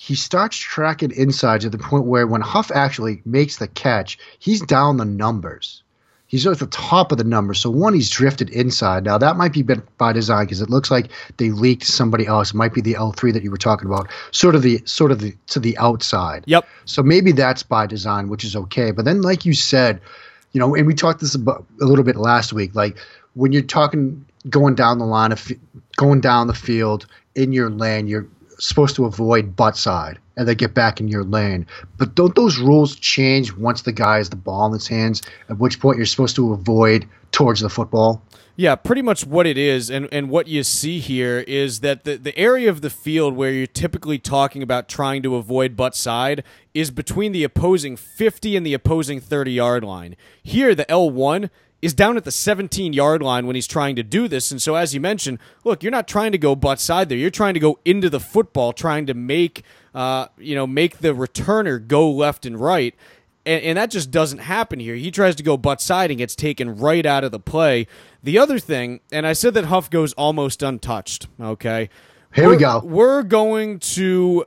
he 0.00 0.14
starts 0.14 0.56
tracking 0.56 1.10
inside 1.10 1.60
to 1.60 1.68
the 1.68 1.76
point 1.76 2.06
where 2.06 2.26
when 2.26 2.40
Huff 2.40 2.70
actually 2.70 3.20
makes 3.26 3.58
the 3.58 3.68
catch, 3.68 4.18
he's 4.38 4.62
down 4.62 4.96
the 4.96 5.04
numbers 5.04 5.82
he's 6.30 6.46
at 6.46 6.60
the 6.60 6.66
top 6.68 7.10
of 7.10 7.18
the 7.18 7.24
numbers. 7.24 7.58
So 7.58 7.70
one, 7.70 7.92
he's 7.92 8.08
drifted 8.08 8.50
inside. 8.50 9.02
Now 9.04 9.18
that 9.18 9.36
might 9.36 9.52
be 9.52 9.62
by 9.62 10.12
design 10.12 10.46
because 10.46 10.60
it 10.60 10.70
looks 10.70 10.88
like 10.88 11.10
they 11.38 11.50
leaked 11.50 11.84
somebody 11.84 12.24
else. 12.24 12.50
It 12.50 12.56
might 12.56 12.72
be 12.72 12.80
the 12.80 12.94
L 12.94 13.10
three 13.10 13.32
that 13.32 13.42
you 13.42 13.50
were 13.50 13.56
talking 13.56 13.86
about, 13.86 14.08
sort 14.30 14.54
of 14.54 14.62
the 14.62 14.80
sort 14.84 15.10
of 15.10 15.18
the 15.18 15.34
to 15.48 15.58
the 15.58 15.76
outside. 15.78 16.44
Yep. 16.46 16.66
So 16.84 17.02
maybe 17.02 17.32
that's 17.32 17.64
by 17.64 17.86
design, 17.86 18.28
which 18.28 18.44
is 18.44 18.54
okay. 18.54 18.92
But 18.92 19.04
then, 19.04 19.22
like 19.22 19.44
you 19.44 19.54
said, 19.54 20.00
you 20.52 20.60
know, 20.60 20.74
and 20.76 20.86
we 20.86 20.94
talked 20.94 21.20
this 21.20 21.34
about 21.34 21.66
a 21.80 21.84
little 21.84 22.04
bit 22.04 22.16
last 22.16 22.52
week. 22.52 22.76
Like 22.76 22.96
when 23.34 23.50
you're 23.50 23.62
talking 23.62 24.24
going 24.48 24.76
down 24.76 24.98
the 24.98 25.06
line 25.06 25.32
of 25.32 25.50
going 25.96 26.20
down 26.20 26.46
the 26.46 26.54
field 26.54 27.06
in 27.34 27.52
your 27.52 27.70
lane, 27.70 28.06
you're 28.06 28.28
supposed 28.60 28.94
to 28.96 29.04
avoid 29.04 29.56
butt 29.56 29.76
side 29.76 30.18
and 30.36 30.46
then 30.46 30.56
get 30.56 30.74
back 30.74 31.00
in 31.00 31.08
your 31.08 31.24
lane. 31.24 31.66
But 31.98 32.14
don't 32.14 32.34
those 32.34 32.58
rules 32.58 32.96
change 32.96 33.52
once 33.54 33.82
the 33.82 33.92
guy 33.92 34.18
has 34.18 34.30
the 34.30 34.36
ball 34.36 34.66
in 34.66 34.72
his 34.72 34.86
hands? 34.86 35.22
At 35.48 35.58
which 35.58 35.80
point 35.80 35.96
you're 35.96 36.06
supposed 36.06 36.36
to 36.36 36.52
avoid 36.52 37.08
towards 37.32 37.60
the 37.60 37.68
football. 37.68 38.22
Yeah, 38.56 38.74
pretty 38.74 39.00
much 39.00 39.24
what 39.24 39.46
it 39.46 39.56
is, 39.56 39.88
and, 39.88 40.06
and 40.12 40.28
what 40.28 40.46
you 40.46 40.62
see 40.64 40.98
here 40.98 41.38
is 41.48 41.80
that 41.80 42.04
the, 42.04 42.16
the 42.16 42.36
area 42.36 42.68
of 42.68 42.82
the 42.82 42.90
field 42.90 43.34
where 43.34 43.50
you're 43.50 43.66
typically 43.66 44.18
talking 44.18 44.62
about 44.62 44.86
trying 44.86 45.22
to 45.22 45.36
avoid 45.36 45.76
butt 45.76 45.94
side 45.94 46.44
is 46.74 46.90
between 46.90 47.32
the 47.32 47.42
opposing 47.42 47.96
50 47.96 48.56
and 48.56 48.66
the 48.66 48.74
opposing 48.74 49.18
30 49.18 49.52
yard 49.52 49.82
line. 49.82 50.14
Here, 50.42 50.74
the 50.74 50.84
L1 50.86 51.48
is 51.82 51.94
down 51.94 52.16
at 52.16 52.24
the 52.24 52.30
17 52.30 52.92
yard 52.92 53.22
line 53.22 53.46
when 53.46 53.56
he's 53.56 53.66
trying 53.66 53.96
to 53.96 54.02
do 54.02 54.28
this. 54.28 54.50
And 54.50 54.60
so, 54.60 54.74
as 54.74 54.94
you 54.94 55.00
mentioned, 55.00 55.38
look, 55.64 55.82
you're 55.82 55.90
not 55.92 56.08
trying 56.08 56.32
to 56.32 56.38
go 56.38 56.54
butt 56.54 56.80
side 56.80 57.08
there. 57.08 57.18
You're 57.18 57.30
trying 57.30 57.54
to 57.54 57.60
go 57.60 57.78
into 57.84 58.10
the 58.10 58.20
football, 58.20 58.72
trying 58.72 59.06
to 59.06 59.14
make, 59.14 59.62
uh, 59.94 60.26
you 60.38 60.54
know, 60.54 60.66
make 60.66 60.98
the 60.98 61.14
returner 61.14 61.84
go 61.84 62.10
left 62.10 62.44
and 62.44 62.60
right. 62.60 62.94
And, 63.46 63.62
and 63.64 63.78
that 63.78 63.90
just 63.90 64.10
doesn't 64.10 64.38
happen 64.38 64.80
here. 64.80 64.94
He 64.94 65.10
tries 65.10 65.34
to 65.36 65.42
go 65.42 65.56
butt 65.56 65.80
side 65.80 66.10
and 66.10 66.18
gets 66.18 66.34
taken 66.34 66.76
right 66.76 67.06
out 67.06 67.24
of 67.24 67.32
the 67.32 67.40
play. 67.40 67.86
The 68.22 68.38
other 68.38 68.58
thing, 68.58 69.00
and 69.10 69.26
I 69.26 69.32
said 69.32 69.54
that 69.54 69.64
Huff 69.64 69.88
goes 69.88 70.12
almost 70.14 70.62
untouched. 70.62 71.28
Okay. 71.40 71.88
Here 72.34 72.46
we're, 72.46 72.50
we 72.50 72.56
go. 72.58 72.80
We're 72.84 73.22
going 73.22 73.78
to 73.80 74.44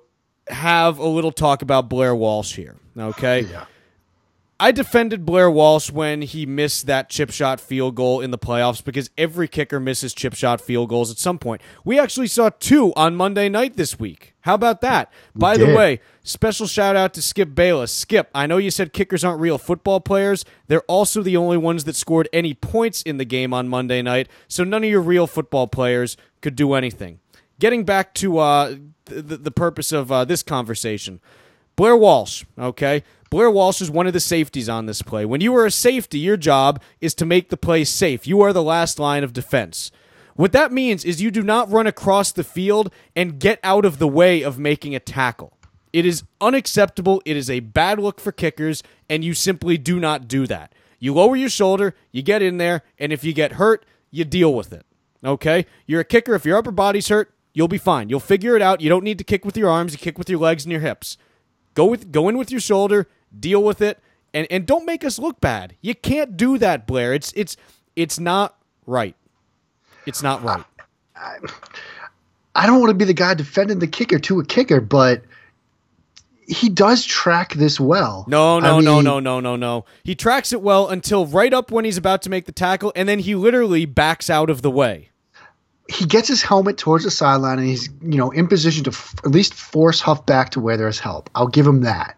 have 0.48 1.00
a 1.00 1.08
little 1.08 1.32
talk 1.32 1.64
about 1.64 1.90
Blair 1.90 2.16
Walsh 2.16 2.56
here. 2.56 2.76
Okay. 2.98 3.42
Yeah. 3.42 3.66
I 4.64 4.72
defended 4.72 5.26
Blair 5.26 5.52
Walsh 5.52 5.92
when 5.92 6.22
he 6.22 6.46
missed 6.46 6.86
that 6.86 7.10
chip 7.10 7.32
shot 7.32 7.60
field 7.60 7.96
goal 7.96 8.22
in 8.22 8.32
the 8.32 8.38
playoffs 8.38 8.82
because 8.82 9.10
every 9.18 9.50
kicker 9.50 9.78
misses 9.78 10.14
chip 10.14 10.34
shot 10.34 10.62
field 10.62 10.88
goals 10.88 11.12
at 11.12 11.18
some 11.18 11.38
point. 11.38 11.62
We 11.84 12.00
actually 12.00 12.28
saw 12.28 12.50
two 12.62 12.94
on 12.94 13.18
Monday 13.18 13.50
night 13.50 13.76
this 13.76 14.00
week. 14.00 14.36
How 14.40 14.54
about 14.54 14.80
that? 14.80 15.12
We 15.36 15.40
By 15.40 15.58
did. 15.58 15.68
the 15.68 15.76
way, 15.76 16.00
special 16.24 16.66
shout 16.66 16.96
out 16.96 17.14
to 17.16 17.22
Skip 17.22 17.54
Bayless. 17.54 17.92
Skip, 17.92 18.30
I 18.34 18.48
know 18.48 18.56
you 18.56 18.72
said 18.72 18.94
kickers 18.94 19.26
aren't 19.26 19.42
real 19.42 19.58
football 19.58 20.00
players. 20.00 20.46
They're 20.68 20.80
also 20.84 21.22
the 21.22 21.36
only 21.36 21.58
ones 21.58 21.84
that 21.84 21.98
scored 21.98 22.30
any 22.32 22.54
points 22.54 23.02
in 23.02 23.18
the 23.18 23.26
game 23.26 23.54
on 23.54 23.68
Monday 23.68 24.02
night, 24.02 24.30
so 24.48 24.64
none 24.64 24.86
of 24.86 24.90
your 24.90 25.02
real 25.02 25.28
football 25.28 25.68
players 25.68 26.16
could 26.40 26.56
do 26.56 26.72
anything. 26.72 27.20
Getting 27.60 27.84
back 27.84 28.14
to 28.14 28.38
uh, 28.38 28.76
the, 29.04 29.36
the 29.36 29.52
purpose 29.52 29.92
of 29.92 30.10
uh, 30.10 30.24
this 30.24 30.42
conversation. 30.42 31.20
Blair 31.76 31.98
Walsh, 31.98 32.44
okay? 32.58 33.04
Blair 33.30 33.50
Walsh 33.50 33.82
is 33.82 33.90
one 33.90 34.06
of 34.06 34.14
the 34.14 34.20
safeties 34.20 34.70
on 34.70 34.86
this 34.86 35.02
play. 35.02 35.26
When 35.26 35.42
you 35.42 35.56
are 35.56 35.66
a 35.66 35.72
safety, 35.72 36.20
your 36.20 36.38
job 36.38 36.82
is 37.02 37.16
to 37.16 37.26
make 37.26 37.50
the 37.50 37.58
play 37.58 37.84
safe. 37.84 38.28
You 38.28 38.42
are 38.42 38.54
the 38.54 38.62
last 38.62 39.00
line 39.00 39.24
of 39.24 39.34
defense. 39.34 39.92
What 40.36 40.52
that 40.52 40.72
means 40.72 41.04
is 41.04 41.22
you 41.22 41.32
do 41.32 41.42
not 41.42 41.72
run 41.72 41.88
across 41.88 42.32
the 42.32 42.44
field 42.44 42.92
and 43.16 43.40
get 43.40 43.60
out 43.64 43.86
of 43.86 43.98
the 43.98 44.08
way 44.08 44.44
of 44.44 44.60
making 44.60 44.96
a 44.96 45.00
tackle. 45.00 45.58
It 45.92 46.06
is 46.06 46.24
unacceptable. 46.42 47.22
It 47.26 47.38
is 47.38 47.50
a 47.50 47.60
bad 47.60 48.00
look 48.00 48.20
for 48.20 48.32
kickers, 48.32 48.82
and 49.10 49.24
you 49.24 49.34
simply 49.34 49.78
do 49.78 50.00
not 50.00 50.28
do 50.28 50.48
that. 50.48 50.74
You 51.00 51.14
lower 51.14 51.36
your 51.36 51.50
shoulder, 51.50 51.96
you 52.12 52.22
get 52.22 52.42
in 52.42 52.58
there, 52.58 52.82
and 52.98 53.12
if 53.12 53.24
you 53.24 53.34
get 53.34 53.54
hurt, 53.54 53.86
you 54.10 54.26
deal 54.26 54.54
with 54.54 54.74
it. 54.74 54.86
Okay? 55.24 55.66
You're 55.86 56.02
a 56.02 56.06
kicker. 56.06 56.34
If 56.34 56.46
your 56.46 56.58
upper 56.58 56.72
body's 56.72 57.10
hurt, 57.10 57.34
you'll 57.54 57.68
be 57.68 57.78
fine. 57.78 58.10
You'll 58.10 58.20
figure 58.20 58.56
it 58.56 58.62
out. 58.62 58.82
You 58.82 58.90
don't 58.90 59.04
need 59.04 59.18
to 59.18 59.24
kick 59.24 59.44
with 59.44 59.58
your 59.58 59.70
arms, 59.70 59.94
you 59.94 60.00
kick 60.00 60.18
with 60.18 60.30
your 60.30 60.40
legs 60.40 60.66
and 60.66 60.72
your 60.72 60.82
hips. 60.82 61.18
Go 61.74 61.86
with 61.86 62.12
go 62.12 62.30
in 62.30 62.38
with 62.38 62.52
your 62.52 62.62
shoulder, 62.62 63.08
deal 63.38 63.64
with 63.64 63.82
it, 63.82 64.00
and 64.34 64.48
and 64.50 64.66
don't 64.66 64.86
make 64.86 65.04
us 65.04 65.20
look 65.20 65.42
bad. 65.42 65.76
You 65.82 65.96
can't 65.96 66.38
do 66.38 66.58
that, 66.58 66.86
Blair. 66.88 67.14
It's 67.14 67.34
it's 67.36 67.58
it's 67.96 68.20
not 68.20 68.58
right. 68.86 69.16
It's 70.06 70.22
not 70.22 70.44
right. 70.44 70.64
I 72.56 72.68
don't 72.68 72.80
want 72.80 72.90
to 72.90 72.96
be 72.96 73.06
the 73.06 73.14
guy 73.14 73.34
defending 73.34 73.80
the 73.80 73.88
kicker 73.88 74.20
to 74.20 74.40
a 74.40 74.46
kicker, 74.46 74.80
but 74.82 75.24
he 76.48 76.70
does 76.70 77.06
track 77.06 77.54
this 77.54 77.80
well. 77.80 78.26
No, 78.28 78.58
I 78.58 78.60
no, 78.60 78.80
no, 78.80 79.02
no, 79.02 79.20
no, 79.20 79.40
no, 79.40 79.56
no. 79.56 79.86
He 80.04 80.14
tracks 80.16 80.54
it 80.54 80.62
well 80.62 80.88
until 80.90 81.26
right 81.26 81.54
up 81.54 81.72
when 81.72 81.86
he's 81.86 81.98
about 81.98 82.22
to 82.24 82.30
make 82.30 82.46
the 82.46 82.52
tackle, 82.52 82.92
and 82.96 83.08
then 83.08 83.20
he 83.20 83.36
literally 83.36 83.86
backs 83.86 84.30
out 84.30 84.50
of 84.50 84.62
the 84.62 84.72
way. 84.72 85.10
He 85.90 86.06
gets 86.06 86.28
his 86.28 86.42
helmet 86.42 86.78
towards 86.78 87.04
the 87.04 87.12
sideline, 87.12 87.60
and 87.60 87.68
he's 87.68 87.90
you 88.02 88.18
know 88.18 88.32
in 88.32 88.48
position 88.48 88.84
to 88.86 88.92
f- 88.92 89.16
at 89.26 89.32
least 89.32 89.54
force 89.54 90.00
Huff 90.00 90.26
back 90.26 90.52
to 90.52 90.60
where 90.60 90.78
there's 90.78 91.00
help. 91.00 91.30
I'll 91.36 91.48
give 91.48 91.68
him 91.68 91.82
that. 91.82 92.18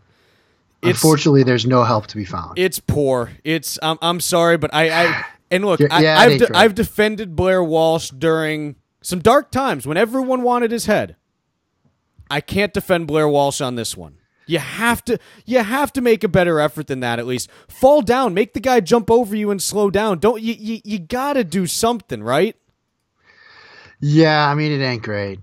It's- 0.82 0.96
Unfortunately, 1.04 1.44
there's 1.44 1.66
no 1.66 1.84
help 1.84 2.08
to 2.08 2.16
be 2.16 2.26
found. 2.26 2.60
It's 2.60 2.80
poor. 2.80 3.32
It's 3.44 3.80
I'm 3.82 3.98
I'm 4.02 4.20
sorry, 4.20 4.58
but 4.58 4.74
I, 4.74 4.90
I 4.90 5.26
and 5.52 5.66
look, 5.66 5.80
I, 5.92 6.02
yeah, 6.02 6.20
I've, 6.20 6.40
de- 6.40 6.58
I've 6.58 6.76
defended 6.76 7.36
Blair 7.36 7.64
Walsh 7.64 8.10
during 8.12 8.76
some 9.02 9.20
dark 9.20 9.50
times 9.52 9.88
when 9.88 9.98
everyone 9.98 10.44
wanted 10.44 10.72
his 10.72 10.86
head. 10.86 11.16
I 12.30 12.42
can't 12.42 12.74
defend 12.74 13.08
Blair 13.08 13.28
Walsh 13.28 13.62
on 13.62 13.76
this 13.76 13.96
one. 13.98 14.18
You 14.48 14.60
have 14.60 15.04
to 15.06 15.18
you 15.46 15.64
have 15.64 15.92
to 15.94 16.02
make 16.02 16.24
a 16.24 16.28
better 16.28 16.60
effort 16.60 16.86
than 16.86 17.00
that 17.00 17.18
at 17.18 17.26
least. 17.26 17.50
Fall 17.68 18.04
down, 18.04 18.36
make 18.36 18.54
the 18.54 18.60
guy 18.60 18.80
jump 18.80 19.10
over 19.10 19.36
you 19.36 19.50
and 19.50 19.60
slow 19.62 19.90
down. 19.90 20.20
Don't 20.20 20.40
you 20.42 20.54
you, 20.54 20.82
you 20.84 21.00
got 21.00 21.34
to 21.34 21.44
do 21.44 21.66
something, 21.66 22.22
right? 22.22 22.56
Yeah, 24.00 24.48
I 24.50 24.56
mean 24.56 24.72
it 24.72 24.84
ain't 24.84 25.04
great. 25.04 25.40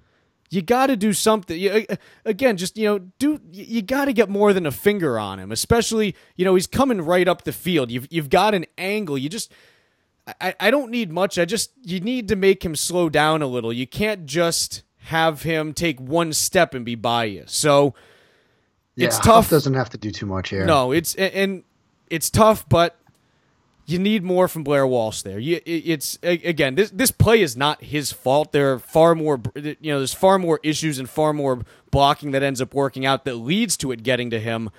You 0.51 0.61
got 0.61 0.89
to 0.89 0.97
do 0.97 1.15
something. 1.15 1.59
You, 1.59 1.87
uh, 1.89 1.97
again, 2.27 2.59
just 2.59 2.77
you 2.77 2.85
know, 2.85 2.99
do 3.19 3.41
you, 3.53 3.81
got 3.81 4.05
to 4.05 4.13
get 4.13 4.29
more 4.29 4.53
than 4.53 4.67
a 4.67 4.71
finger 4.71 5.19
on 5.19 5.39
him, 5.39 5.51
especially 5.51 6.15
you 6.37 6.45
know 6.45 6.55
he's 6.55 6.67
coming 6.67 7.01
right 7.01 7.27
up 7.27 7.45
the 7.45 7.53
field. 7.53 7.91
You've 7.91 8.07
you've 8.11 8.29
got 8.29 8.55
an 8.55 8.67
angle. 8.77 9.17
You 9.17 9.31
just 9.31 9.51
I, 10.41 10.55
I 10.61 10.71
don't 10.71 10.91
need 10.91 11.11
much. 11.11 11.39
I 11.39 11.47
just 11.47 11.71
you 11.83 12.01
need 12.01 12.29
to 12.29 12.37
make 12.37 12.63
him 12.65 12.77
slow 12.77 13.09
down 13.09 13.41
a 13.41 13.47
little. 13.47 13.73
You 13.73 13.87
can't 13.87 14.27
just 14.27 14.83
have 15.07 15.43
him 15.43 15.73
take 15.73 15.99
one 15.99 16.33
step 16.35 16.75
and 16.75 16.85
be 16.85 16.95
by 16.97 17.25
you. 17.25 17.45
So 17.47 17.95
Yeah, 18.95 19.07
It's 19.07 19.17
Huff 19.17 19.25
tough. 19.25 19.49
Doesn't 19.51 19.75
have 19.75 19.89
to 19.91 19.99
do 19.99 20.11
too 20.11 20.27
much 20.27 20.51
here. 20.51 20.67
no, 20.67 20.93
it's 20.93 21.15
and- 21.15 21.33
and 21.35 21.65
it's 22.11 22.29
tough, 22.29 22.69
but 22.69 22.99
you 23.93 23.99
need 23.99 24.23
more 24.25 24.49
from 24.49 24.65
Blair 24.65 24.87
Walsh 24.87 25.23
there. 25.23 25.39
You, 25.39 25.61
it's 25.65 26.19
again, 26.23 26.75
this 26.75 26.91
this 26.91 27.11
play 27.11 27.43
is 27.43 27.57
not 27.57 27.83
his 27.85 28.11
fault. 28.13 28.53
There 28.53 28.73
are 28.73 28.79
far 28.79 29.15
more, 29.15 29.41
you 29.55 29.77
know, 29.83 29.99
there's 29.99 30.15
far 30.15 30.39
more 30.39 30.59
issues 30.63 30.99
and 30.99 31.09
far 31.09 31.33
more 31.33 31.63
blocking 31.91 32.31
that 32.33 32.43
ends 32.43 32.61
up 32.61 32.75
working 32.75 33.05
out 33.07 33.25
that 33.27 33.35
leads 33.35 33.77
to 33.79 33.93
it 33.93 34.03
getting 34.03 34.31
to 34.31 34.41
him. 34.41 34.71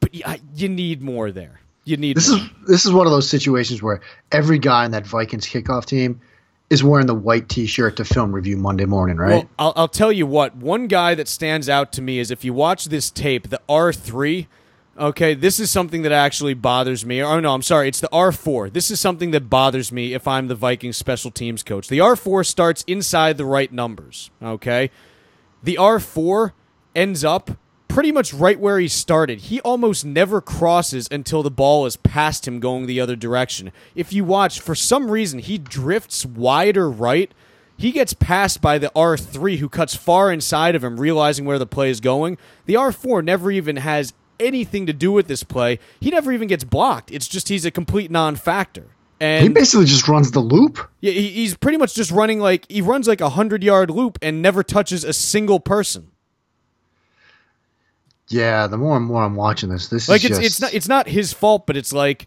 But 0.00 0.14
you, 0.14 0.22
you 0.54 0.68
need 0.68 1.00
more 1.02 1.30
there. 1.30 1.60
You 1.84 1.96
need 1.96 2.16
This 2.16 2.28
more. 2.28 2.38
is 2.38 2.48
this 2.66 2.84
is 2.84 2.92
one 2.92 3.06
of 3.06 3.12
those 3.12 3.28
situations 3.28 3.82
where 3.82 4.00
every 4.32 4.58
guy 4.58 4.84
in 4.84 4.90
that 4.90 5.06
Vikings 5.06 5.46
kickoff 5.46 5.84
team 5.86 6.20
is 6.68 6.82
wearing 6.82 7.06
the 7.06 7.14
white 7.14 7.48
T-shirt 7.48 7.96
to 7.96 8.04
film 8.04 8.32
review 8.32 8.56
Monday 8.56 8.86
morning, 8.86 9.18
right? 9.18 9.44
Well, 9.44 9.48
I'll, 9.58 9.72
I'll 9.76 9.88
tell 9.88 10.10
you 10.10 10.26
what. 10.26 10.56
One 10.56 10.88
guy 10.88 11.14
that 11.14 11.28
stands 11.28 11.68
out 11.68 11.92
to 11.92 12.02
me 12.02 12.18
is 12.18 12.30
if 12.32 12.44
you 12.44 12.52
watch 12.52 12.86
this 12.86 13.10
tape, 13.10 13.50
the 13.50 13.60
R 13.68 13.92
three. 13.92 14.48
Okay, 14.98 15.34
this 15.34 15.60
is 15.60 15.70
something 15.70 16.02
that 16.02 16.12
actually 16.12 16.54
bothers 16.54 17.04
me. 17.04 17.22
Oh 17.22 17.38
no, 17.38 17.52
I'm 17.52 17.62
sorry. 17.62 17.88
It's 17.88 18.00
the 18.00 18.08
R4. 18.08 18.72
This 18.72 18.90
is 18.90 18.98
something 18.98 19.30
that 19.32 19.50
bothers 19.50 19.92
me 19.92 20.14
if 20.14 20.26
I'm 20.26 20.48
the 20.48 20.54
Vikings 20.54 20.96
special 20.96 21.30
teams 21.30 21.62
coach. 21.62 21.88
The 21.88 21.98
R4 21.98 22.46
starts 22.46 22.82
inside 22.86 23.36
the 23.36 23.44
right 23.44 23.70
numbers. 23.70 24.30
Okay, 24.42 24.90
the 25.62 25.76
R4 25.78 26.52
ends 26.94 27.24
up 27.24 27.50
pretty 27.88 28.10
much 28.10 28.32
right 28.32 28.58
where 28.58 28.78
he 28.78 28.88
started. 28.88 29.42
He 29.42 29.60
almost 29.60 30.06
never 30.06 30.40
crosses 30.40 31.08
until 31.10 31.42
the 31.42 31.50
ball 31.50 31.84
is 31.84 31.96
past 31.96 32.48
him 32.48 32.58
going 32.58 32.86
the 32.86 33.00
other 33.00 33.16
direction. 33.16 33.72
If 33.94 34.14
you 34.14 34.24
watch, 34.24 34.60
for 34.60 34.74
some 34.74 35.10
reason, 35.10 35.40
he 35.40 35.58
drifts 35.58 36.24
wider 36.24 36.90
right. 36.90 37.32
He 37.76 37.92
gets 37.92 38.14
passed 38.14 38.62
by 38.62 38.78
the 38.78 38.90
R3 38.96 39.58
who 39.58 39.68
cuts 39.68 39.94
far 39.94 40.32
inside 40.32 40.74
of 40.74 40.82
him, 40.82 40.98
realizing 40.98 41.44
where 41.44 41.58
the 41.58 41.66
play 41.66 41.90
is 41.90 42.00
going. 42.00 42.38
The 42.64 42.74
R4 42.74 43.22
never 43.22 43.50
even 43.50 43.76
has 43.76 44.14
anything 44.40 44.86
to 44.86 44.92
do 44.92 45.12
with 45.12 45.28
this 45.28 45.42
play. 45.42 45.78
He 46.00 46.10
never 46.10 46.32
even 46.32 46.48
gets 46.48 46.64
blocked. 46.64 47.10
It's 47.10 47.28
just 47.28 47.48
he's 47.48 47.64
a 47.64 47.70
complete 47.70 48.10
non 48.10 48.36
factor. 48.36 48.86
And 49.18 49.42
he 49.42 49.48
basically 49.48 49.86
just 49.86 50.08
runs 50.08 50.30
the 50.32 50.40
loop. 50.40 50.78
yeah, 51.00 51.12
he, 51.12 51.30
he's 51.30 51.56
pretty 51.56 51.78
much 51.78 51.94
just 51.94 52.10
running 52.10 52.38
like 52.38 52.70
he 52.70 52.82
runs 52.82 53.08
like 53.08 53.22
a 53.22 53.30
hundred 53.30 53.62
yard 53.64 53.90
loop 53.90 54.18
and 54.20 54.42
never 54.42 54.62
touches 54.62 55.04
a 55.04 55.12
single 55.14 55.58
person. 55.58 56.10
Yeah, 58.28 58.66
the 58.66 58.76
more 58.76 58.96
and 58.96 59.06
more 59.06 59.22
I'm 59.22 59.36
watching 59.36 59.70
this, 59.70 59.88
this 59.88 60.08
Like 60.08 60.24
is 60.24 60.30
it's 60.30 60.38
just, 60.38 60.46
it's 60.46 60.60
not 60.60 60.74
it's 60.74 60.88
not 60.88 61.08
his 61.08 61.32
fault, 61.32 61.66
but 61.66 61.76
it's 61.76 61.92
like 61.92 62.26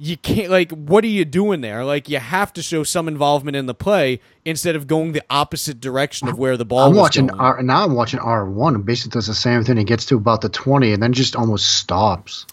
you 0.00 0.16
can't 0.16 0.48
like 0.48 0.70
what 0.70 1.02
are 1.02 1.08
you 1.08 1.24
doing 1.24 1.60
there? 1.60 1.84
Like 1.84 2.08
you 2.08 2.18
have 2.18 2.52
to 2.52 2.62
show 2.62 2.84
some 2.84 3.08
involvement 3.08 3.56
in 3.56 3.66
the 3.66 3.74
play 3.74 4.20
instead 4.44 4.76
of 4.76 4.86
going 4.86 5.12
the 5.12 5.24
opposite 5.28 5.80
direction 5.80 6.28
of 6.28 6.38
where 6.38 6.56
the 6.56 6.64
ball 6.64 6.84
is. 6.84 6.90
I'm 6.90 6.96
watching 6.96 7.26
going. 7.26 7.40
R 7.40 7.62
now. 7.62 7.84
I'm 7.84 7.94
watching 7.94 8.20
R 8.20 8.48
one, 8.48 8.76
and 8.76 8.86
basically 8.86 9.18
does 9.18 9.26
the 9.26 9.34
same 9.34 9.64
thing. 9.64 9.76
He 9.76 9.84
gets 9.84 10.06
to 10.06 10.16
about 10.16 10.40
the 10.40 10.48
twenty, 10.48 10.92
and 10.92 11.02
then 11.02 11.12
just 11.12 11.34
almost 11.34 11.66
stops. 11.78 12.46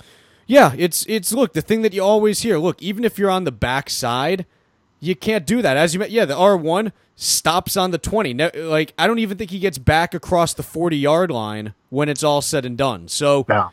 Yeah, 0.47 0.73
it's 0.75 1.05
it's 1.07 1.31
look 1.31 1.53
the 1.53 1.61
thing 1.61 1.83
that 1.83 1.93
you 1.93 2.03
always 2.03 2.41
hear. 2.41 2.57
Look, 2.57 2.81
even 2.81 3.03
if 3.03 3.19
you're 3.19 3.29
on 3.29 3.43
the 3.43 3.51
back 3.51 3.91
side, 3.91 4.47
you 4.99 5.15
can't 5.15 5.45
do 5.45 5.61
that. 5.61 5.77
As 5.77 5.93
you 5.93 6.03
yeah, 6.05 6.25
the 6.25 6.35
R 6.35 6.57
one 6.57 6.93
stops 7.15 7.77
on 7.77 7.91
the 7.91 7.99
twenty. 7.99 8.33
No, 8.33 8.49
like 8.55 8.93
I 8.97 9.05
don't 9.05 9.19
even 9.19 9.37
think 9.37 9.51
he 9.51 9.59
gets 9.59 9.77
back 9.77 10.15
across 10.15 10.55
the 10.55 10.63
forty 10.63 10.97
yard 10.97 11.29
line 11.29 11.75
when 11.89 12.09
it's 12.09 12.23
all 12.23 12.41
said 12.41 12.65
and 12.65 12.75
done. 12.75 13.07
So 13.07 13.45
Yeah, 13.47 13.69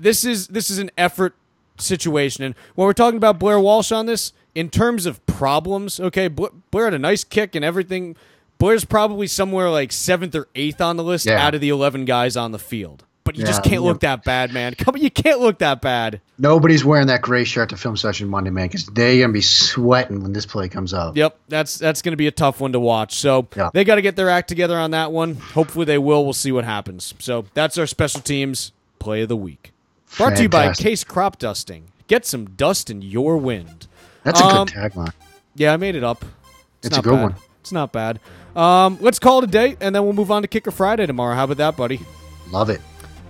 this 0.00 0.24
is 0.24 0.48
this 0.48 0.68
is 0.68 0.78
an 0.78 0.90
effort 0.98 1.36
situation. 1.78 2.44
And 2.44 2.54
when 2.74 2.86
we're 2.86 2.92
talking 2.92 3.16
about 3.16 3.38
Blair 3.38 3.58
Walsh 3.60 3.92
on 3.92 4.06
this, 4.06 4.32
in 4.54 4.70
terms 4.70 5.06
of 5.06 5.24
problems, 5.26 5.98
okay, 5.98 6.28
Blair 6.28 6.84
had 6.84 6.94
a 6.94 6.98
nice 6.98 7.24
kick 7.24 7.54
and 7.54 7.64
everything. 7.64 8.16
Blair's 8.58 8.84
probably 8.84 9.26
somewhere 9.26 9.68
like 9.70 9.90
seventh 9.92 10.34
or 10.34 10.46
eighth 10.54 10.80
on 10.80 10.96
the 10.96 11.04
list 11.04 11.26
Yeah. 11.26 11.44
out 11.44 11.54
of 11.54 11.60
the 11.60 11.68
eleven 11.70 12.04
guys 12.04 12.36
on 12.36 12.52
the 12.52 12.58
field. 12.58 13.04
But 13.24 13.36
you 13.36 13.44
just 13.46 13.64
can't 13.64 13.82
look 13.82 14.00
that 14.00 14.22
bad, 14.22 14.52
man. 14.52 14.74
Come, 14.74 14.96
on, 14.96 15.00
you 15.00 15.10
can't 15.10 15.40
look 15.40 15.58
that 15.60 15.80
bad. 15.80 16.20
nobody's 16.38 16.84
wearing 16.84 17.06
that 17.06 17.22
gray 17.22 17.44
shirt 17.44 17.70
to 17.70 17.76
film 17.76 17.96
session 17.96 18.28
Monday, 18.28 18.50
man, 18.50 18.66
because 18.68 18.84
they're 18.86 19.18
gonna 19.22 19.32
be 19.32 19.40
sweating 19.40 20.22
when 20.22 20.34
this 20.34 20.44
play 20.44 20.68
comes 20.68 20.92
up. 20.92 21.16
Yep, 21.16 21.38
that's 21.48 21.78
that's 21.78 22.02
going 22.02 22.12
to 22.12 22.16
be 22.18 22.26
a 22.26 22.30
tough 22.30 22.60
one 22.60 22.72
to 22.72 22.80
watch. 22.80 23.14
So 23.14 23.48
Yeah. 23.56 23.70
they 23.72 23.82
got 23.82 23.94
to 23.94 24.02
get 24.02 24.14
their 24.14 24.28
act 24.28 24.48
together 24.48 24.78
on 24.78 24.90
that 24.90 25.10
one. 25.10 25.36
Hopefully 25.36 25.86
they 25.86 25.96
will. 25.96 26.22
We'll 26.22 26.34
see 26.34 26.52
what 26.52 26.64
happens. 26.66 27.14
So 27.18 27.46
that's 27.54 27.78
our 27.78 27.86
special 27.86 28.20
teams 28.20 28.72
play 28.98 29.22
of 29.22 29.28
the 29.30 29.36
week. 29.38 29.72
Brought 30.16 30.36
to 30.36 30.42
you 30.42 30.48
by 30.48 30.72
Casse 30.72 31.04
Crop 31.04 31.38
Dusting. 31.38 31.84
Get 32.06 32.24
some 32.26 32.46
dust 32.50 32.90
in 32.90 33.02
your 33.02 33.36
wind. 33.36 33.86
That's 34.22 34.40
a 34.40 34.44
Um, 34.44 34.66
good 34.66 34.74
tagline. 34.74 35.12
Yeah, 35.54 35.72
I 35.72 35.76
made 35.76 35.96
it 35.96 36.04
up. 36.04 36.24
It's 36.82 36.96
a 36.96 36.98
not 36.98 37.04
good 37.04 37.12
bad. 37.14 37.22
one. 37.22 37.34
It's 37.60 37.72
not 37.72 37.92
bad. 37.92 38.20
Um, 38.54 38.98
let's 39.00 39.18
call 39.18 39.38
it 39.38 39.44
a 39.44 39.48
day, 39.48 39.76
and 39.80 39.94
then 39.94 40.04
we'll 40.04 40.12
move 40.12 40.30
on 40.30 40.42
to 40.42 40.48
Kicker 40.48 40.70
Friday 40.70 41.06
tomorrow. 41.06 41.34
How 41.34 41.44
about 41.44 41.56
that, 41.56 41.76
buddy? 41.76 42.00
Love 42.50 42.70
it. 42.70 42.80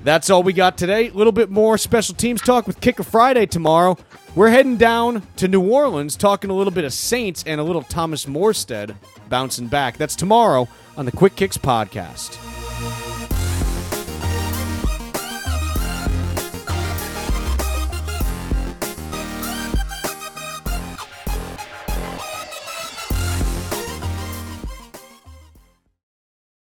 That's 0.03 0.29
all 0.29 0.43
we 0.43 0.53
got 0.53 0.77
today. 0.77 1.09
A 1.09 1.13
little 1.13 1.33
bit 1.33 1.51
more 1.51 1.79
special 1.79 2.15
teams 2.15 2.43
talk 2.43 2.67
with 2.67 2.81
Kicker 2.81 3.03
Friday 3.05 3.47
tomorrow. 3.47 3.97
We're 4.35 4.51
heading 4.51 4.77
down 4.77 5.23
to 5.37 5.49
New 5.49 5.63
Orleans, 5.63 6.17
talking 6.17 6.51
a 6.51 6.55
little 6.55 6.73
bit 6.73 6.85
of 6.85 6.93
Saints 6.93 7.43
and 7.47 7.61
a 7.61 7.65
little 7.65 7.83
Thomas 7.83 8.27
Morstead 8.27 8.97
bouncing 9.31 9.69
back. 9.69 9.97
That's 9.97 10.17
tomorrow 10.17 10.69
on 10.97 11.07
the 11.07 11.13
Quick 11.13 11.37
Kicks 11.37 11.57
podcast. 11.57 12.37